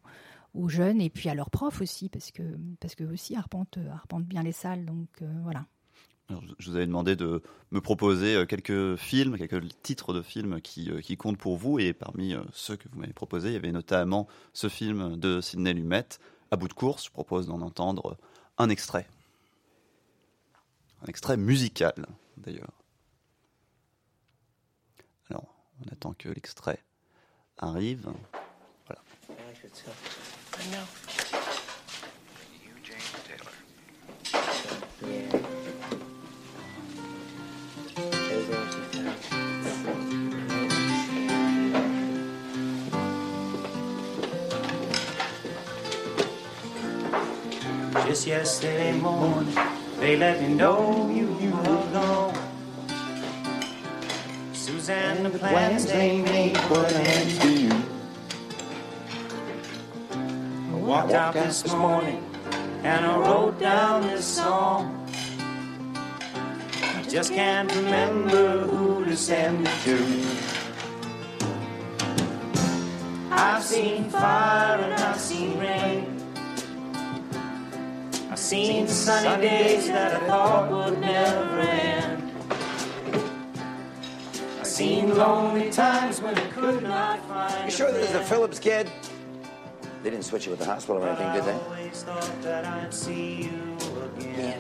[0.55, 2.43] aux jeunes et puis à leurs profs aussi parce que
[2.81, 5.66] parce que aussi arpentent arpentent bien les salles donc euh, voilà.
[6.31, 10.61] Alors, je- vous avais demandé de me proposer euh, quelques films, quelques titres de films
[10.61, 11.79] qui, euh, qui comptent pour vous.
[11.79, 15.41] Et parmi euh, ceux que vous m'avez proposés, il y avait notamment ce film de
[15.41, 16.07] Sidney Lumet,
[16.51, 17.07] À bout de course.
[17.07, 18.18] Je propose d'en entendre
[18.59, 19.09] un extrait.
[21.03, 21.95] Un extrait musical,
[22.37, 22.72] d'ailleurs.
[25.31, 25.47] Alors,
[25.81, 26.83] on attend que l'extrait
[27.57, 28.07] arrive.
[32.64, 32.99] You, James
[48.09, 49.55] Just yesterday morning,
[50.01, 52.35] they let me know you were gone.
[54.55, 57.69] Suzanne, the plans they made were empty.
[60.11, 62.25] I walked out this morning
[62.83, 65.07] and I wrote down this song.
[66.81, 69.99] I just can't remember who to send it to.
[73.31, 76.18] I've seen fire and I've seen rain.
[78.49, 82.33] I've seen sunny days that I thought would never end.
[84.59, 88.25] I've seen lonely times when I could not find You sure this is a.
[88.25, 88.91] Phillips kid?
[90.03, 91.53] They didn't switch you with the hospital or anything, did I they?
[91.53, 93.77] always thought that I'd see you
[94.17, 94.59] again.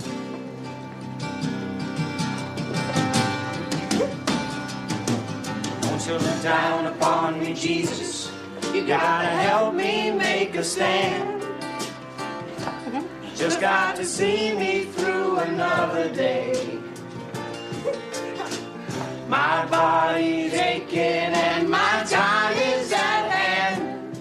[5.80, 8.30] Don't you look down upon me, Jesus.
[8.74, 11.37] You gotta help me make a stand.
[13.38, 16.80] Just got to see me through another day.
[19.28, 24.18] My body's aching and my time is at hand.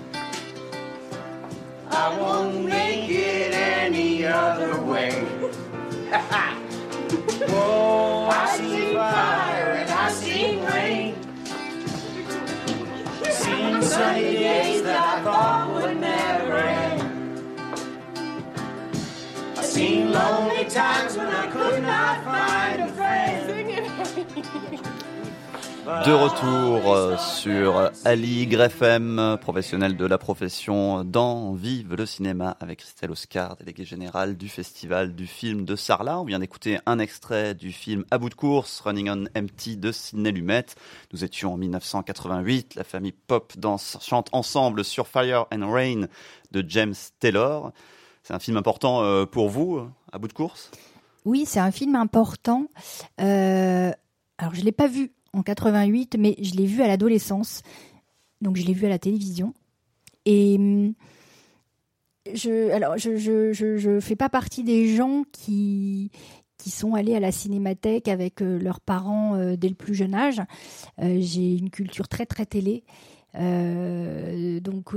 [1.89, 5.13] I won't make it any other way.
[7.49, 11.15] Whoa, oh, I see fire and I see rain.
[13.31, 16.86] Seen sunny days that I thought would never end.
[26.05, 32.79] De retour euh, sur Ali Greffem, professionnel de la profession dans Vive le cinéma avec
[32.79, 36.21] Christelle Oscar, déléguée générale du festival du film de Sarlat.
[36.21, 39.91] On vient d'écouter un extrait du film À bout de course, Running on Empty de
[39.91, 40.65] Sidney Lumet.
[41.13, 46.07] Nous étions en 1988, la famille pop danse, chante ensemble sur Fire and Rain
[46.51, 47.71] de James Taylor.
[48.27, 50.69] C'est un film important euh, pour vous, euh, À bout de course?
[51.23, 52.67] Oui, c'est un film important.
[53.21, 53.89] Euh,
[54.37, 57.61] alors, je l'ai pas vu en 88, mais je l'ai vu à l'adolescence.
[58.41, 59.53] Donc, je l'ai vu à la télévision.
[60.25, 60.93] Et hum,
[62.33, 66.11] je, alors, je, je, je, je fais pas partie des gens qui
[66.57, 70.41] qui sont allés à la cinémathèque avec leurs parents dès le plus jeune âge.
[70.97, 72.83] J'ai une culture très très télé,
[73.35, 74.95] donc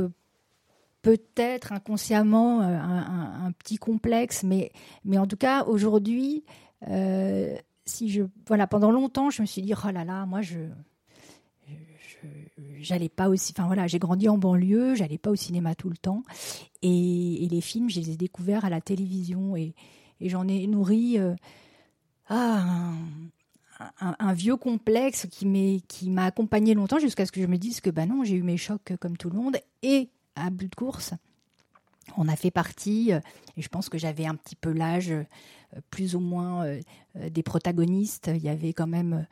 [1.02, 4.72] peut-être inconsciemment euh, un, petit complexe, mais
[5.04, 6.44] mais en tout cas aujourd'hui,
[6.88, 10.58] euh, si je voilà pendant longtemps, je me suis dit oh là là, moi je
[12.80, 15.96] j'allais pas aussi enfin voilà j'ai grandi en banlieue j'allais pas au cinéma tout le
[15.96, 16.22] temps
[16.82, 19.74] et, et les films je les ai découverts à la télévision et,
[20.20, 21.34] j'en ai nourri euh,
[22.28, 22.92] ah,
[24.00, 27.88] un, un- vieux complexe qui m'a accompagné longtemps jusqu'à ce que je me dise que
[27.88, 31.14] bah non j'ai eu mes chocs comme tout le monde et à bout de course
[32.16, 33.20] on a fait partie euh,
[33.56, 35.24] et je pense que j'avais un petit peu l'âge euh,
[35.90, 36.80] plus ou moins euh,
[37.30, 39.26] des protagonistes il y avait quand même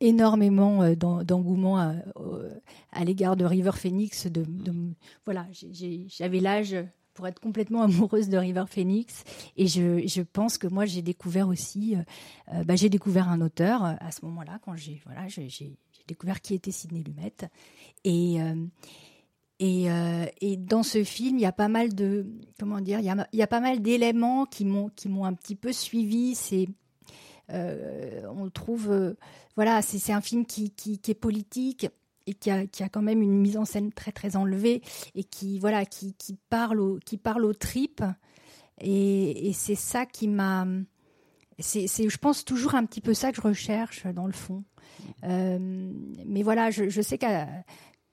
[0.00, 4.26] énormément d'en- d'engouement à, l'égard de River Phoenix.
[5.24, 5.46] Voilà,
[6.08, 6.76] j'avais l'âge
[7.14, 9.22] pour être complètement amoureuse de River Phoenix.
[9.56, 11.94] Et je, pense que moi, j'ai découvert aussi,
[12.64, 15.28] bah, j'ai découvert un auteur à ce moment-là, quand j'ai voilà,
[16.08, 17.34] découvert qui était Sidney Lumet.
[18.02, 18.40] Et,
[19.60, 22.26] et, euh, et dans ce film, il y a pas mal de
[22.60, 25.72] comment dire, il y a, pas mal d'éléments qui m'ont qui m'ont un petit peu
[25.72, 26.36] suivi.
[26.36, 26.68] C'est
[27.50, 29.14] euh, on trouve, euh,
[29.56, 31.88] voilà, c'est un film qui, qui, est politique
[32.26, 34.82] et qui a, qui a quand même une mise en scène très très enlevée
[35.14, 38.04] et qui voilà qui, qui parle au, qui parle aux tripes
[38.80, 40.66] et, c'est ça qui m'a
[41.58, 44.62] c'est je pense toujours un petit peu ça que je recherche dans le fond
[45.22, 47.48] mais voilà je, je sais qu'à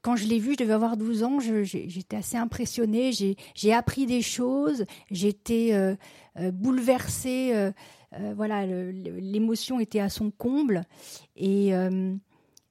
[0.05, 3.11] quand je l'ai vu, je devais avoir 12 ans, j'étais assez impressionnée,
[3.55, 5.95] j'ai appris des choses, j'étais euh,
[6.37, 7.71] euh, bouleversée, euh,
[8.35, 10.83] voilà, l'émotion était à son comble.
[11.35, 11.71] Et,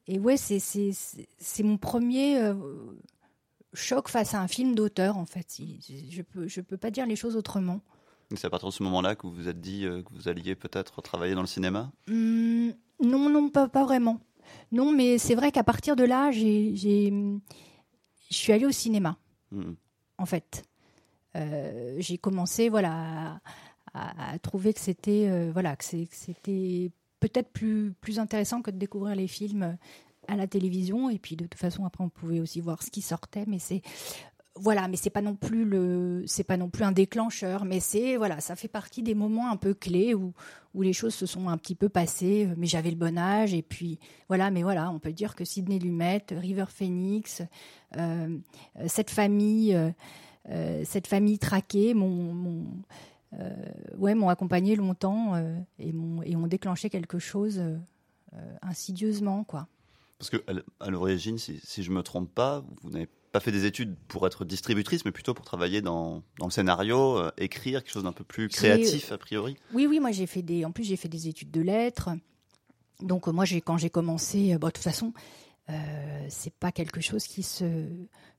[0.06, 2.38] et ouais, c'est- c'est c'est- c'est mon premier
[3.72, 5.58] choc face à un film d'auteur, en fait.
[6.08, 7.80] Je peux, je peux pas dire les choses autrement.
[8.36, 11.02] C'est à partir de ce moment-là que vous vous êtes dit que vous alliez peut-être
[11.02, 11.90] travailler dans le cinéma?
[12.08, 12.72] Hum,
[13.02, 14.20] non, non, pas, pas vraiment.
[14.72, 17.12] Non, mais c'est vrai qu'à partir de là, j'ai, j'ai-
[18.30, 19.16] je suis allée au cinéma.
[19.50, 19.74] Hmm.
[20.18, 20.64] en fait.
[21.36, 23.40] Euh, j'ai commencé voilà
[23.92, 26.90] à, trouver que c'était euh, voilà que c'était
[27.20, 29.76] peut-être plus plus intéressant que de découvrir les films
[30.28, 33.02] à la télévision et puis de toute façon après on pouvait aussi voir ce qui
[33.02, 33.82] sortait mais c'est
[34.56, 38.16] voilà mais c'est pas non plus le c'est pas non plus un déclencheur mais c'est
[38.16, 40.32] voilà ça fait partie des moments un peu clés où
[40.74, 43.62] où les choses se sont un petit peu passées mais j'avais le bon âge et
[43.62, 43.98] puis
[44.28, 47.42] voilà mais voilà on peut dire que Sidney Lumet River Phoenix
[47.96, 48.38] euh,
[48.76, 49.90] euh, cette famille euh,
[50.50, 51.94] euh, cette famille traquée
[53.40, 53.50] euh,
[53.96, 57.76] ouais, m'ont accompagné longtemps euh, et, m'ont, et ont déclenché quelque chose euh,
[58.34, 59.44] euh, insidieusement.
[59.44, 59.66] Quoi.
[60.18, 60.36] Parce que
[60.80, 64.28] à l'origine, si, si je me trompe pas, vous n'avez pas fait des études pour
[64.28, 68.12] être distributrice, mais plutôt pour travailler dans, dans le scénario, euh, écrire quelque chose d'un
[68.12, 69.56] peu plus créatif a priori.
[69.72, 70.64] Oui, oui, moi j'ai fait des.
[70.64, 72.10] En plus, j'ai fait des études de lettres.
[73.00, 75.12] Donc, moi, j'ai, quand j'ai commencé, euh, bon, de toute façon,
[75.68, 77.88] euh, c'est pas quelque chose qui se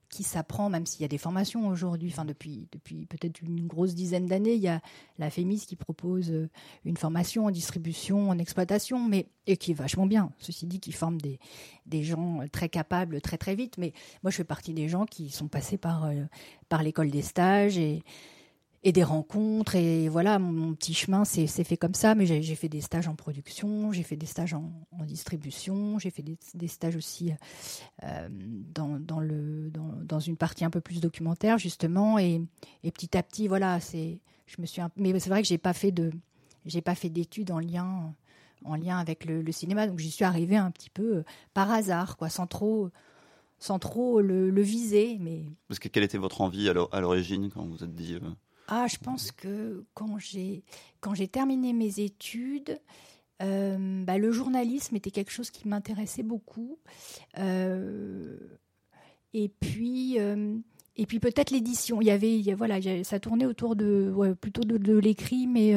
[0.08, 2.10] qui s'apprend, même s'il y a des formations aujourd'hui.
[2.10, 4.80] Enfin, depuis depuis peut-être une grosse dizaine d'années, il y a
[5.18, 6.48] la FEMIS qui propose euh,
[6.84, 10.30] une formation en distribution, en exploitation, mais et qui est vachement bien.
[10.38, 11.38] Ceci dit, qui forme des
[11.86, 13.78] des gens euh, très capables très très vite.
[13.78, 13.92] Mais
[14.22, 16.24] moi, je fais partie des gens qui sont passés par euh,
[16.68, 17.78] par l'école des stages
[18.82, 22.68] et des rencontres et voilà mon, petit chemin s'est fait comme ça mais j'ai fait
[22.68, 24.70] des stages en production j'ai fait des stages en,
[25.04, 27.32] distribution j'ai fait des, stages aussi
[28.02, 32.42] euh, dans, dans le dans, dans une partie un peu plus documentaire justement et,
[32.82, 35.72] et petit à petit voilà c'est je me suis mais c'est vrai que j'ai pas
[35.72, 38.14] pas fait d'études en lien
[38.64, 41.24] en lien avec le, cinéma donc j'y suis arrivée un petit peu euh,
[41.54, 42.90] par hasard quoi sans trop
[43.58, 47.50] sans trop le, viser mais Parce que quelle était votre envie à l'o- à l'origine
[47.50, 48.20] quand vous vous êtes dit euh,
[48.68, 50.64] Ah, je pense que quand j'ai
[51.00, 52.80] quand j'ai terminé mes études,
[53.42, 56.78] euh, bah, le journalisme était quelque chose qui m'intéressait beaucoup.
[57.38, 58.38] Euh,
[59.34, 60.56] Et puis, euh,
[60.96, 62.00] et puis peut-être l'édition.
[62.00, 65.74] Il y avait, voilà, ça tournait autour de, plutôt de, l'écrit, mais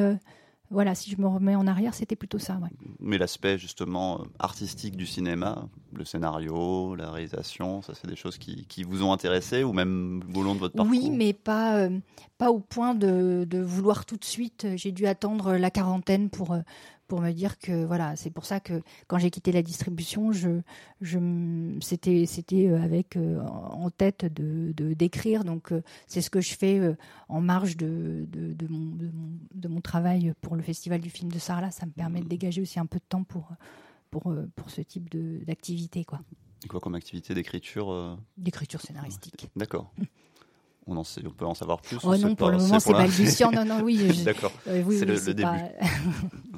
[0.72, 2.56] voilà, si je me remets en arrière, c'était plutôt ça.
[2.58, 2.70] Ouais.
[3.00, 8.38] Mais l'aspect justement euh, artistique du cinéma, le scénario, la réalisation, ça c'est des choses
[8.38, 11.78] qui, qui vous ont intéressé ou même au long de votre parcours Oui, mais pas,
[11.78, 12.00] euh,
[12.38, 14.68] pas au point de, de vouloir tout de suite.
[14.76, 16.60] J'ai dû attendre la quarantaine pour, euh,
[17.10, 20.62] pour me dire que voilà, c'est pour ça que quand j'ai quitté la distribution, je,
[21.02, 21.20] je,
[21.82, 25.44] c'était, c'était euh, avec euh, en tête de, de- d'écrire.
[25.44, 26.96] Donc euh, c'est ce que je fais
[27.28, 31.10] en marge de, de, de mon, de, mon, de mon travail pour le Festival du
[31.10, 31.72] film de Sarlat.
[31.72, 33.50] Ça me permet de dégager aussi un peu de temps pour,
[34.12, 36.22] pour, pour ce type de, d'activité, quoi.
[36.70, 39.50] Quoi comme activité d'écriture euh, D'écriture scénaristique.
[39.56, 39.92] D'accord.
[40.88, 42.92] On, en sait, on peut en savoir plus Oh non, pour pas- le moment, c'est
[42.94, 43.52] balbutiant.
[43.56, 44.12] Non, non, oui.
[44.12, 44.52] je- D'accord.
[44.68, 45.70] Euh, oui, C'est oui, le- le pas-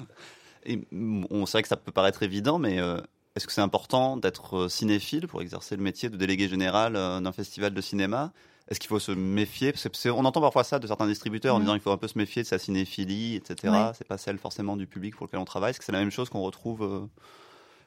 [0.66, 3.00] Et on c'est vrai que ça peut paraître évident, mais euh,
[3.36, 7.20] est-ce que c'est important d'être euh, cinéphile pour exercer le métier de délégué général euh,
[7.20, 8.32] d'un festival de cinéma?
[8.70, 9.72] Est-ce qu'il faut se méfier?
[9.74, 11.98] Parce que c'est- On entend parfois ça de certains distributeurs en disant qu'il faut un
[11.98, 13.74] peu se méfier de sa cinéphilie, etc.
[13.74, 13.92] Ouais.
[13.98, 15.72] C'est pas celle forcément du public pour lequel on travaille.
[15.72, 17.10] Est-ce que c'est la même chose qu'on retrouve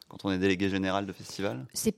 [0.08, 1.66] quand on est délégué général de festival?
[1.72, 1.96] C'est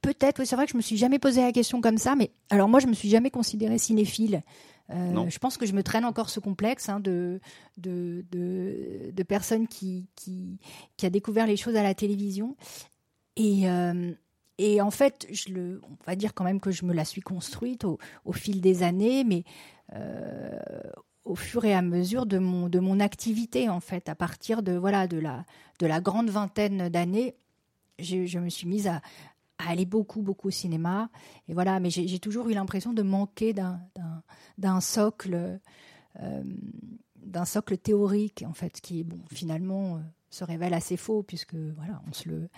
[0.00, 2.30] peut-être, oui, c'est vrai que je me suis jamais posé la question comme ça, mais
[2.50, 4.42] alors moi, je me suis jamais considérée cinéphile.
[4.90, 7.40] Euh, je pense que je me traîne encore ce complexe hein, de,
[7.78, 10.58] de, de, de personne qui, qui,
[11.02, 12.56] a découvert les choses à la télévision.
[13.36, 14.12] Et, euh,
[14.58, 17.22] et en fait, je le, on va dire quand même que je me la suis
[17.22, 17.98] construite au,
[18.32, 19.44] fil des années, mais
[19.94, 20.58] euh,
[21.24, 24.72] au fur et à mesure de mon, de mon activité, en fait, à partir de,
[24.72, 25.44] voilà, de, la,
[25.78, 27.34] de la grande vingtaine d'années,
[27.98, 29.00] je me suis mise à,
[29.66, 31.10] à aller beaucoup, beaucoup au cinéma.
[31.48, 33.80] Et voilà, mais j'ai toujours eu l'impression de manquer d'un-
[34.80, 35.60] socle,
[36.20, 36.44] euh,
[37.16, 40.00] d'un socle théorique, en fait, qui, bon, finalement, euh,
[40.30, 42.48] se révèle assez faux, puisque, voilà, on se le.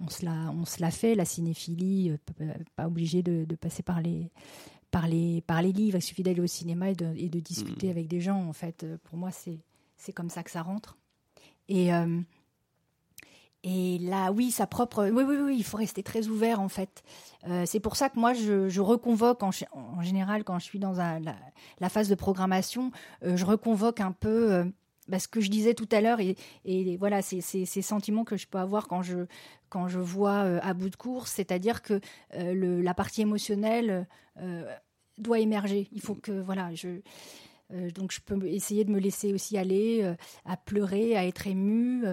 [0.00, 3.82] On se, l'a, on se l'a fait, la cinéphilie, euh, pas obligé de, de passer
[3.82, 4.30] par les,
[4.92, 7.90] par, les, par les livres, il suffit d'aller au cinéma et de, et de discuter
[7.90, 8.40] avec des gens.
[8.48, 9.58] En fait, pour moi, c'est,
[9.96, 10.96] c'est comme ça que ça rentre.
[11.68, 11.90] Et,
[13.62, 15.08] et là, oui, sa propre.
[15.10, 17.02] Oui, oui, oui, il faut rester très ouvert, en fait.
[17.46, 19.50] Euh, c'est pour ça que moi, je, reconvoque, en,
[20.00, 22.90] général, quand je suis dans la, phase de programmation,
[23.22, 24.64] euh, je reconvoque un peu euh,
[25.08, 28.58] bah, ce que je disais tout à l'heure et, voilà, ces sentiments que je peux
[28.58, 29.26] avoir quand je,
[29.68, 32.00] quand je vois à bout de course, c'est-à-dire que
[32.32, 34.06] la partie émotionnelle
[35.18, 35.88] doit émerger.
[35.92, 37.00] Il faut que, voilà, je.
[37.72, 40.14] Euh, donc je peux essayer de me laisser aussi aller euh,
[40.44, 42.04] à pleurer, à être ému.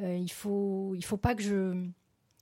[0.00, 1.86] Euh, il faut il faut pas que je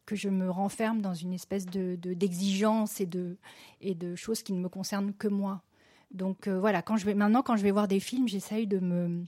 [0.06, 3.36] que je me renferme dans une espèce de de- d'exigence et de
[3.80, 5.62] et de choses qui ne me concernent que moi.
[6.10, 9.24] Donc voilà, quand je vais maintenant quand je vais voir des films, j'essaye de me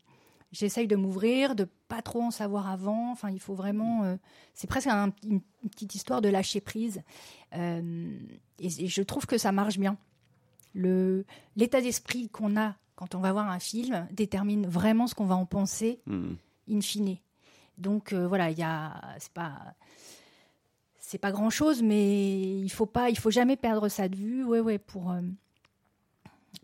[0.53, 3.11] j'essaye de m'ouvrir, de pas trop en savoir avant.
[3.11, 4.17] Enfin, il faut vraiment
[4.55, 5.41] c'est presque un- une,
[5.71, 7.03] petite histoire de lâcher prise.
[7.53, 7.81] Et,
[8.61, 9.97] et je trouve que ça marche bien.
[10.75, 11.25] Le
[11.57, 15.37] l'état d'esprit qu'on a quand on va voir un film détermine vraiment ce qu'on va
[15.37, 16.35] en penser Hmm.
[16.71, 17.17] in fine.
[17.79, 19.53] Donc euh, voilà, il y a c'est pas
[20.99, 24.45] c'est pas grand chose, mais il faut pas, il faut jamais perdre ça de vue.
[24.45, 25.13] Ouais, ouais, pour.
[25.13, 25.21] euh,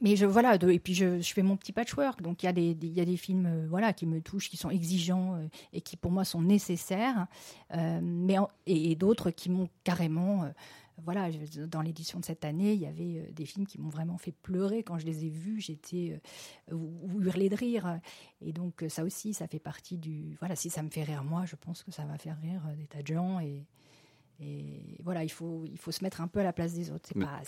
[0.01, 2.23] Mais je voilà, de- et puis je, je fais mon petit patchwork.
[2.23, 4.49] Donc il y a des, il y a des films, euh, voilà, qui me touchent,
[4.51, 5.39] qui sont exigeants
[5.73, 7.27] et qui pour moi sont nécessaires,
[8.03, 10.51] mais en- et, et d'autres qui m'ont carrément,
[10.99, 11.31] voilà,
[11.69, 14.33] dans l'édition de cette année, il y avait euh, des films qui m'ont vraiment fait
[14.33, 15.61] pleurer quand je les ai vus.
[15.61, 16.21] J'étais
[16.71, 18.01] euh, ou, ou hurler de rire.
[18.41, 20.37] Et donc euh, ça aussi, ça fait partie du.
[20.39, 22.77] Voilà, si ça me fait rire moi, je pense que ça va faire rire euh,
[22.77, 23.41] des tas de gens.
[23.41, 23.67] Et,
[24.41, 27.09] et voilà, il faut, il faut se mettre un peu à la place des autres.
[27.09, 27.41] C'est pas,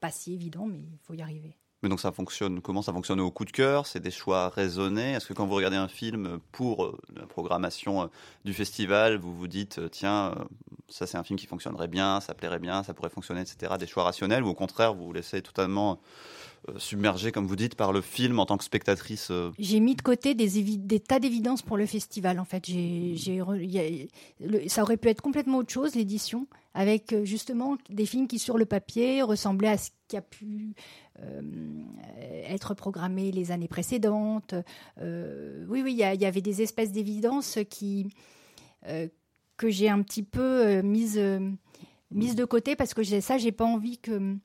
[0.00, 1.56] pas si évident, mais il faut y arriver.
[1.82, 3.86] Mais donc ça fonctionne comment Ça fonctionne au coup de cœur?
[3.86, 5.12] C'est des choix raisonnés?
[5.12, 8.06] Est-ce que quand vous regardez un film pour euh, la programmation euh,
[8.44, 10.34] du festival, vous vous dites euh, tiens,
[10.88, 13.74] ça c'est un film qui fonctionnerait bien, ça plairait bien, ça pourrait fonctionner, etc.
[13.78, 16.00] Des choix rationnels ou au contraire vous vous laissez totalement
[16.68, 19.94] euh, submerger, comme vous dites, par le film en tant que spectatrice euh, J'ai mis
[19.94, 22.38] de côté des, tas d'évidences pour le festival.
[22.38, 22.66] En fait,
[24.68, 28.58] ça aurait pu être complètement autre chose l'édition, avec euh, justement des films qui sur
[28.58, 30.74] le papier ressemblaient à ce qui a pu
[32.48, 34.54] être programmé les années précédentes.
[34.98, 37.58] Oui, oui, il y, avait des espèces d'évidences
[39.60, 41.38] que j'ai un petit peu mises euh,
[42.10, 44.36] mises de côté parce que ça, j'ai pas envie que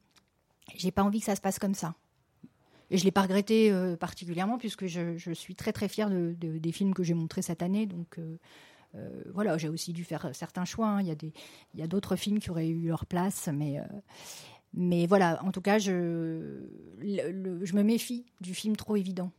[0.75, 1.95] j'ai pas envie que ça se passe comme ça.
[2.91, 6.57] Et je l'ai pas regretté euh, particulièrement puisque je, suis très très fière de, de-
[6.57, 7.85] des films que j'ai montrés cette année.
[7.85, 8.37] Donc euh,
[8.95, 10.87] euh, voilà, j'ai aussi dû faire certains choix.
[10.87, 11.01] hein.
[11.01, 11.33] Il
[11.75, 13.79] y a d'autres films qui auraient eu leur place, mais
[14.73, 15.43] mais voilà.
[15.43, 16.67] En tout cas, je
[16.99, 19.31] je me méfie du film trop évident.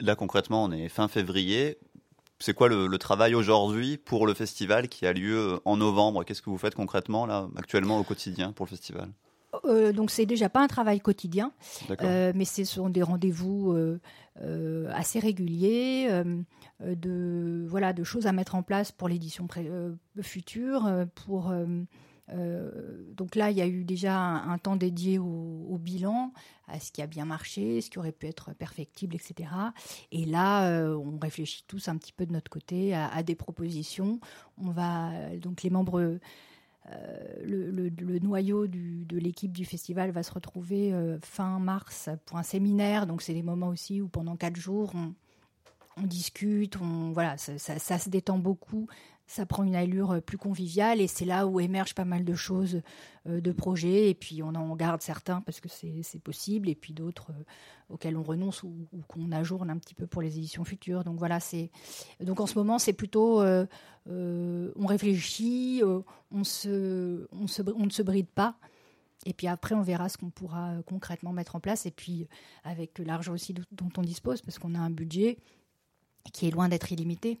[0.00, 1.78] Là concrètement, on est fin février.
[2.38, 6.24] C'est quoi le, le travail aujourd'hui pour le festival qui a lieu en novembre?
[6.24, 9.08] Qu'est-ce que vous faites concrètement là actuellement au quotidien pour le festival?
[9.64, 11.52] Euh, donc c'est déjà pas un travail quotidien,
[12.00, 14.00] euh, mais ce sont des rendez-vous euh,
[14.40, 16.08] euh, assez réguliers,
[16.80, 19.46] de voilà, de choses à mettre en place pour l'édition
[20.20, 21.52] future, pour
[23.14, 26.32] donc là, il y a eu déjà un, un temps dédié au, au bilan,
[26.66, 29.50] à ce qui a bien marché, ce qui aurait pu être perfectible, etc.
[30.12, 34.18] Et là, on réfléchit tous un petit peu de notre côté à, à des propositions.
[34.56, 36.18] On va donc les membres
[37.44, 42.42] le, le- noyau de l'équipe du festival va se retrouver euh, fin mars pour un
[42.42, 43.06] séminaire.
[43.06, 47.98] Donc, c'est des moments aussi où pendant quatre jours, on, discute, on, voilà, ça- ça
[47.98, 48.88] se détend beaucoup.
[49.26, 52.34] Ça prend une allure euh, plus conviviale et c'est là où émergent pas mal de
[52.34, 52.82] choses,
[53.26, 54.10] euh, de projets.
[54.10, 57.44] Et puis, on en garde certains parce que c'est possible et puis d'autres euh,
[57.88, 58.74] auxquels on renonce ou,
[59.08, 61.04] qu'on ajourne un petit peu pour les éditions futures.
[61.04, 61.70] Donc, voilà, c'est.
[62.20, 63.42] Donc, en ce moment, c'est plutôt.
[64.06, 65.82] on réfléchit,
[66.30, 68.56] on, se, on, ne se bride pas.
[69.24, 71.86] Et puis après, on verra ce qu'on pourra concrètement mettre en place.
[71.86, 72.26] Et puis,
[72.64, 75.38] avec l'argent aussi dont on dispose, parce qu'on a un budget
[76.32, 77.40] qui est loin d'être illimité.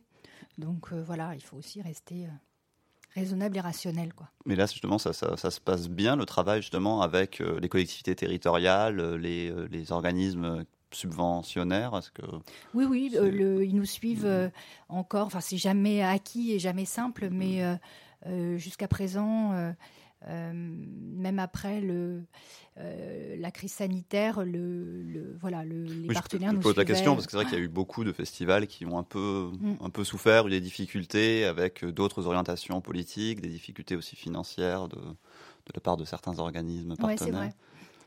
[0.58, 2.30] Donc euh, voilà, il faut aussi rester euh,
[3.14, 4.12] raisonnable et rationnel.
[4.14, 4.28] Quoi.
[4.46, 7.68] Mais là, justement, ça, ça, ça se passe bien, le travail, justement, avec euh, les
[7.68, 11.96] collectivités territoriales, les, euh, les organismes subventionnaires?
[11.96, 12.22] Est-ce que...
[12.74, 14.50] Oui, oui, euh, le- ils nous suivent
[14.88, 15.26] encore.
[15.26, 17.34] Enfin, c'est jamais acquis et jamais simple, Mm.
[17.36, 17.78] mais
[18.26, 19.72] euh, jusqu'à présent,
[20.28, 22.22] euh, même après le,
[22.78, 26.76] euh, la crise sanitaire, le, le- voilà, le- les Oui, je- partenaires je, nous pose
[26.76, 26.94] la suivaient.
[26.94, 29.02] question parce que c'est vrai qu'il y a eu beaucoup de festivals qui ont un
[29.02, 29.72] peu, Mm.
[29.80, 34.96] un peu souffert, eu des difficultés avec d'autres orientations politiques, des difficultés aussi financières de,
[34.96, 37.18] de la part de certains organismes Ouais, partenaires.
[37.18, 37.54] c'est vrai.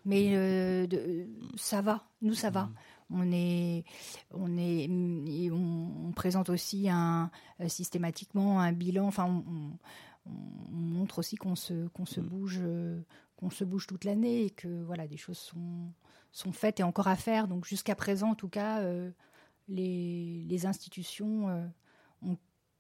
[0.05, 2.69] Mais euh, de- ça va, nous ça va.
[3.11, 3.83] On est,
[4.33, 7.29] on est, et on, on présente aussi un
[7.67, 9.05] systématiquement un bilan.
[9.07, 9.77] Enfin, on, on-
[10.25, 13.01] on montre aussi qu'on se, qu'on se bouge, euh,
[13.37, 15.91] qu'on se bouge toute l'année et que voilà, des choses sont,
[16.31, 17.47] sont faites et encore à faire.
[17.47, 19.11] Donc jusqu'à présent, en tout cas, euh,
[19.67, 21.67] les, les institutions euh,
[22.21, 22.37] ont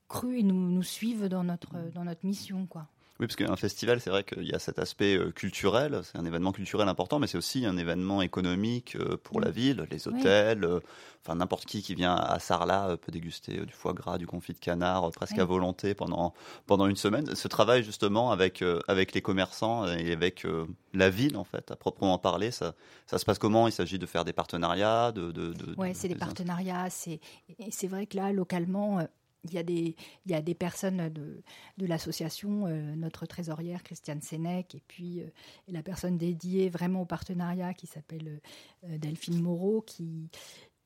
[0.07, 2.89] cru et nous, nous suivent dans notre, dans notre mission, quoi.
[3.19, 6.25] Oui, parce qu'un festival, c'est vrai qu'il y a cet aspect euh, culturel, c'est un
[6.25, 10.65] événement culturel important, mais c'est aussi un événement économique euh, pour la ville, les hôtels,
[10.65, 10.81] euh,
[11.23, 14.59] enfin n'importe qui qui vient à Sarlat peut déguster du foie gras, du confit de
[14.59, 15.41] canard, presque Oui.
[15.41, 16.33] à volonté pendant,
[16.65, 17.33] pendant une semaine.
[17.35, 20.45] Ce travail justement avec, avec les commerçants et avec
[20.93, 22.73] la ville, en fait, à proprement parler, ça,
[23.07, 23.67] ça se passe comment?
[23.69, 26.89] Il s'agit de faire des partenariats de, de, de- c'est des des partenariats.
[26.89, 27.21] C'est
[27.59, 28.99] et c'est vrai que là, localement,
[29.45, 31.41] il y a des il y a des personnes de
[31.77, 35.27] de l'association, euh, notre trésorière Christiane Sénèque, et puis euh,
[35.67, 38.41] la personne dédiée vraiment au partenariat qui s'appelle
[38.85, 40.29] euh, Delphine Moreau, qui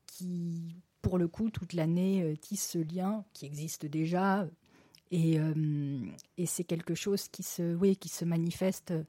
[0.05, 4.47] qui pour le coup toute l'année tisse ce lien qui existe déjà.
[5.11, 6.05] Et, euh,
[6.37, 9.03] et c'est quelque chose qui se, oui, qui se manifeste euh,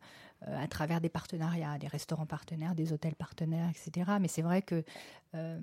[0.46, 4.12] à travers des partenariats, des restaurants partenaires, des hôtels partenaires, etc.
[4.18, 4.82] Mais c'est vrai que
[5.34, 5.60] euh,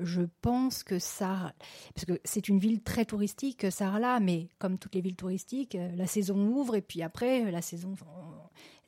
[0.00, 1.52] je pense que ça,
[1.94, 6.06] parce que c'est une ville très touristique, Sarlat, mais comme toutes les villes touristiques, la
[6.06, 7.94] saison ouvre et puis après la saison,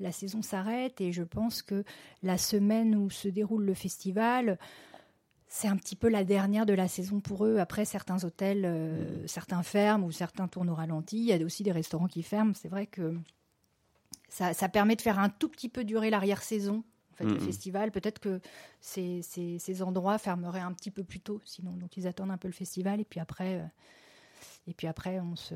[0.01, 1.85] la saison s'arrête et je pense que
[2.23, 4.59] la semaine où se déroule le festival,
[5.55, 7.59] c'est un petit peu la dernière de la saison pour eux.
[7.59, 11.19] Après, certains hôtels, euh, certains ferment ou certains tournent au ralenti.
[11.19, 12.55] Il y a aussi des restaurants qui ferment.
[12.55, 13.15] C'est vrai que
[14.31, 16.83] ça, ça permet de faire un tout petit peu durer l'arrière-saison.
[17.13, 18.41] En fait, le festival, peut-être que
[18.81, 21.73] ces, ces, ces endroits fermeraient un petit peu plus tôt, sinon.
[21.73, 23.67] Donc, ils attendent un peu le festival et puis après, euh,
[24.67, 25.55] et puis après on, se,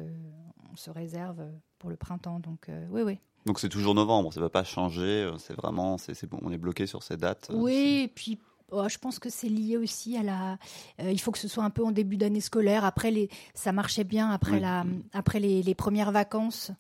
[0.71, 1.43] on se réserve
[1.79, 2.39] pour le printemps.
[2.39, 3.19] Donc, euh, oui, oui.
[3.47, 6.59] Donc c'est toujours novembre, ça ne va pas changer, c'est vraiment, c'est bon, on est
[6.59, 7.49] bloqué sur ces dates.
[7.55, 8.41] Oui, et puis
[8.71, 10.59] oh, je pense que c'est lié aussi à la.
[11.01, 12.85] euh, il faut que ce soit un peu en début d'année scolaire.
[12.85, 14.61] Après les, ça marchait bien après Oui.
[14.61, 16.71] la, après les, les premières vacances.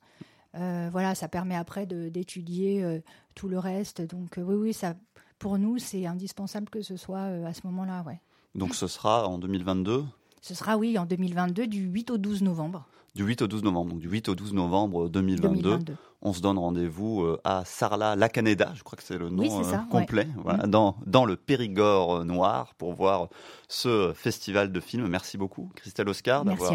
[0.55, 3.01] Euh, voilà, ça permet après d'étudier euh,
[3.35, 4.01] tout le reste.
[4.03, 4.95] Donc oui, oui, ça,
[5.39, 8.03] pour nous, c'est indispensable que ce soit à ce moment-là.
[8.07, 8.21] Ouais.
[8.55, 10.05] Donc ce sera en 2022,
[10.41, 12.87] Ce sera oui en 2022 du 8 au 12 novembre
[13.17, 13.91] du 8 au 12 novembre.
[13.91, 15.97] Donc du 8 au 12 novembre 2022, 2022.
[16.23, 19.65] on se donne rendez-vous euh, à Sarlat-la-Canéda, je crois que c'est le nom Oui, euh,
[19.65, 23.29] ça, complet, voilà, dans, dans le Périgord euh, noir pour voir
[23.69, 25.09] ce festival de films.
[25.09, 26.73] Merci beaucoup, Christelle Oscar, d'avoir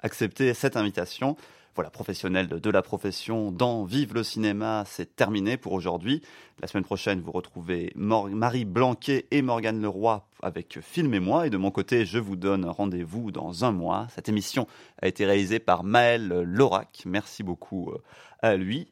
[0.00, 1.36] accepté cette invitation.
[1.78, 6.22] Voilà, professionnel de, la profession dans Vive le cinéma, c'est terminé pour aujourd'hui.
[6.60, 11.46] La semaine prochaine, vous retrouvez Marie Blanquet et Morgane Leroy avec Film et moi.
[11.46, 14.08] Et de mon côté, je vous donne rendez-vous dans un mois.
[14.12, 14.66] Cette émission
[15.00, 17.04] a été réalisée par Maël Lorac.
[17.06, 18.02] Merci beaucoup euh,
[18.42, 18.88] à lui.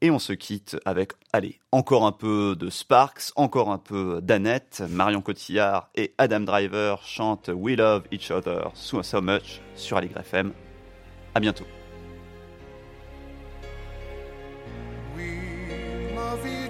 [0.00, 4.84] Et on se quitte avec, allez, encore un peu de Sparks, encore un peu d'Annette.
[4.88, 10.52] Marion Cotillard et Adam Driver chantent We Love Each Other So, Much sur Aligre FM.
[11.34, 11.66] À bientôt.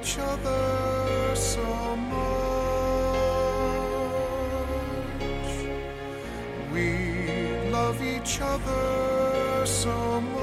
[0.00, 2.20] each other so much.
[6.72, 10.40] We love each other so much.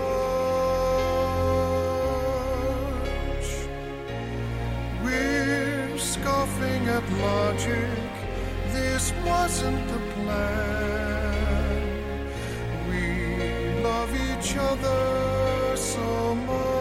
[5.04, 7.90] We're scoffing at logic.
[8.74, 11.98] This wasn't the plan.
[12.90, 16.77] We love each other so much.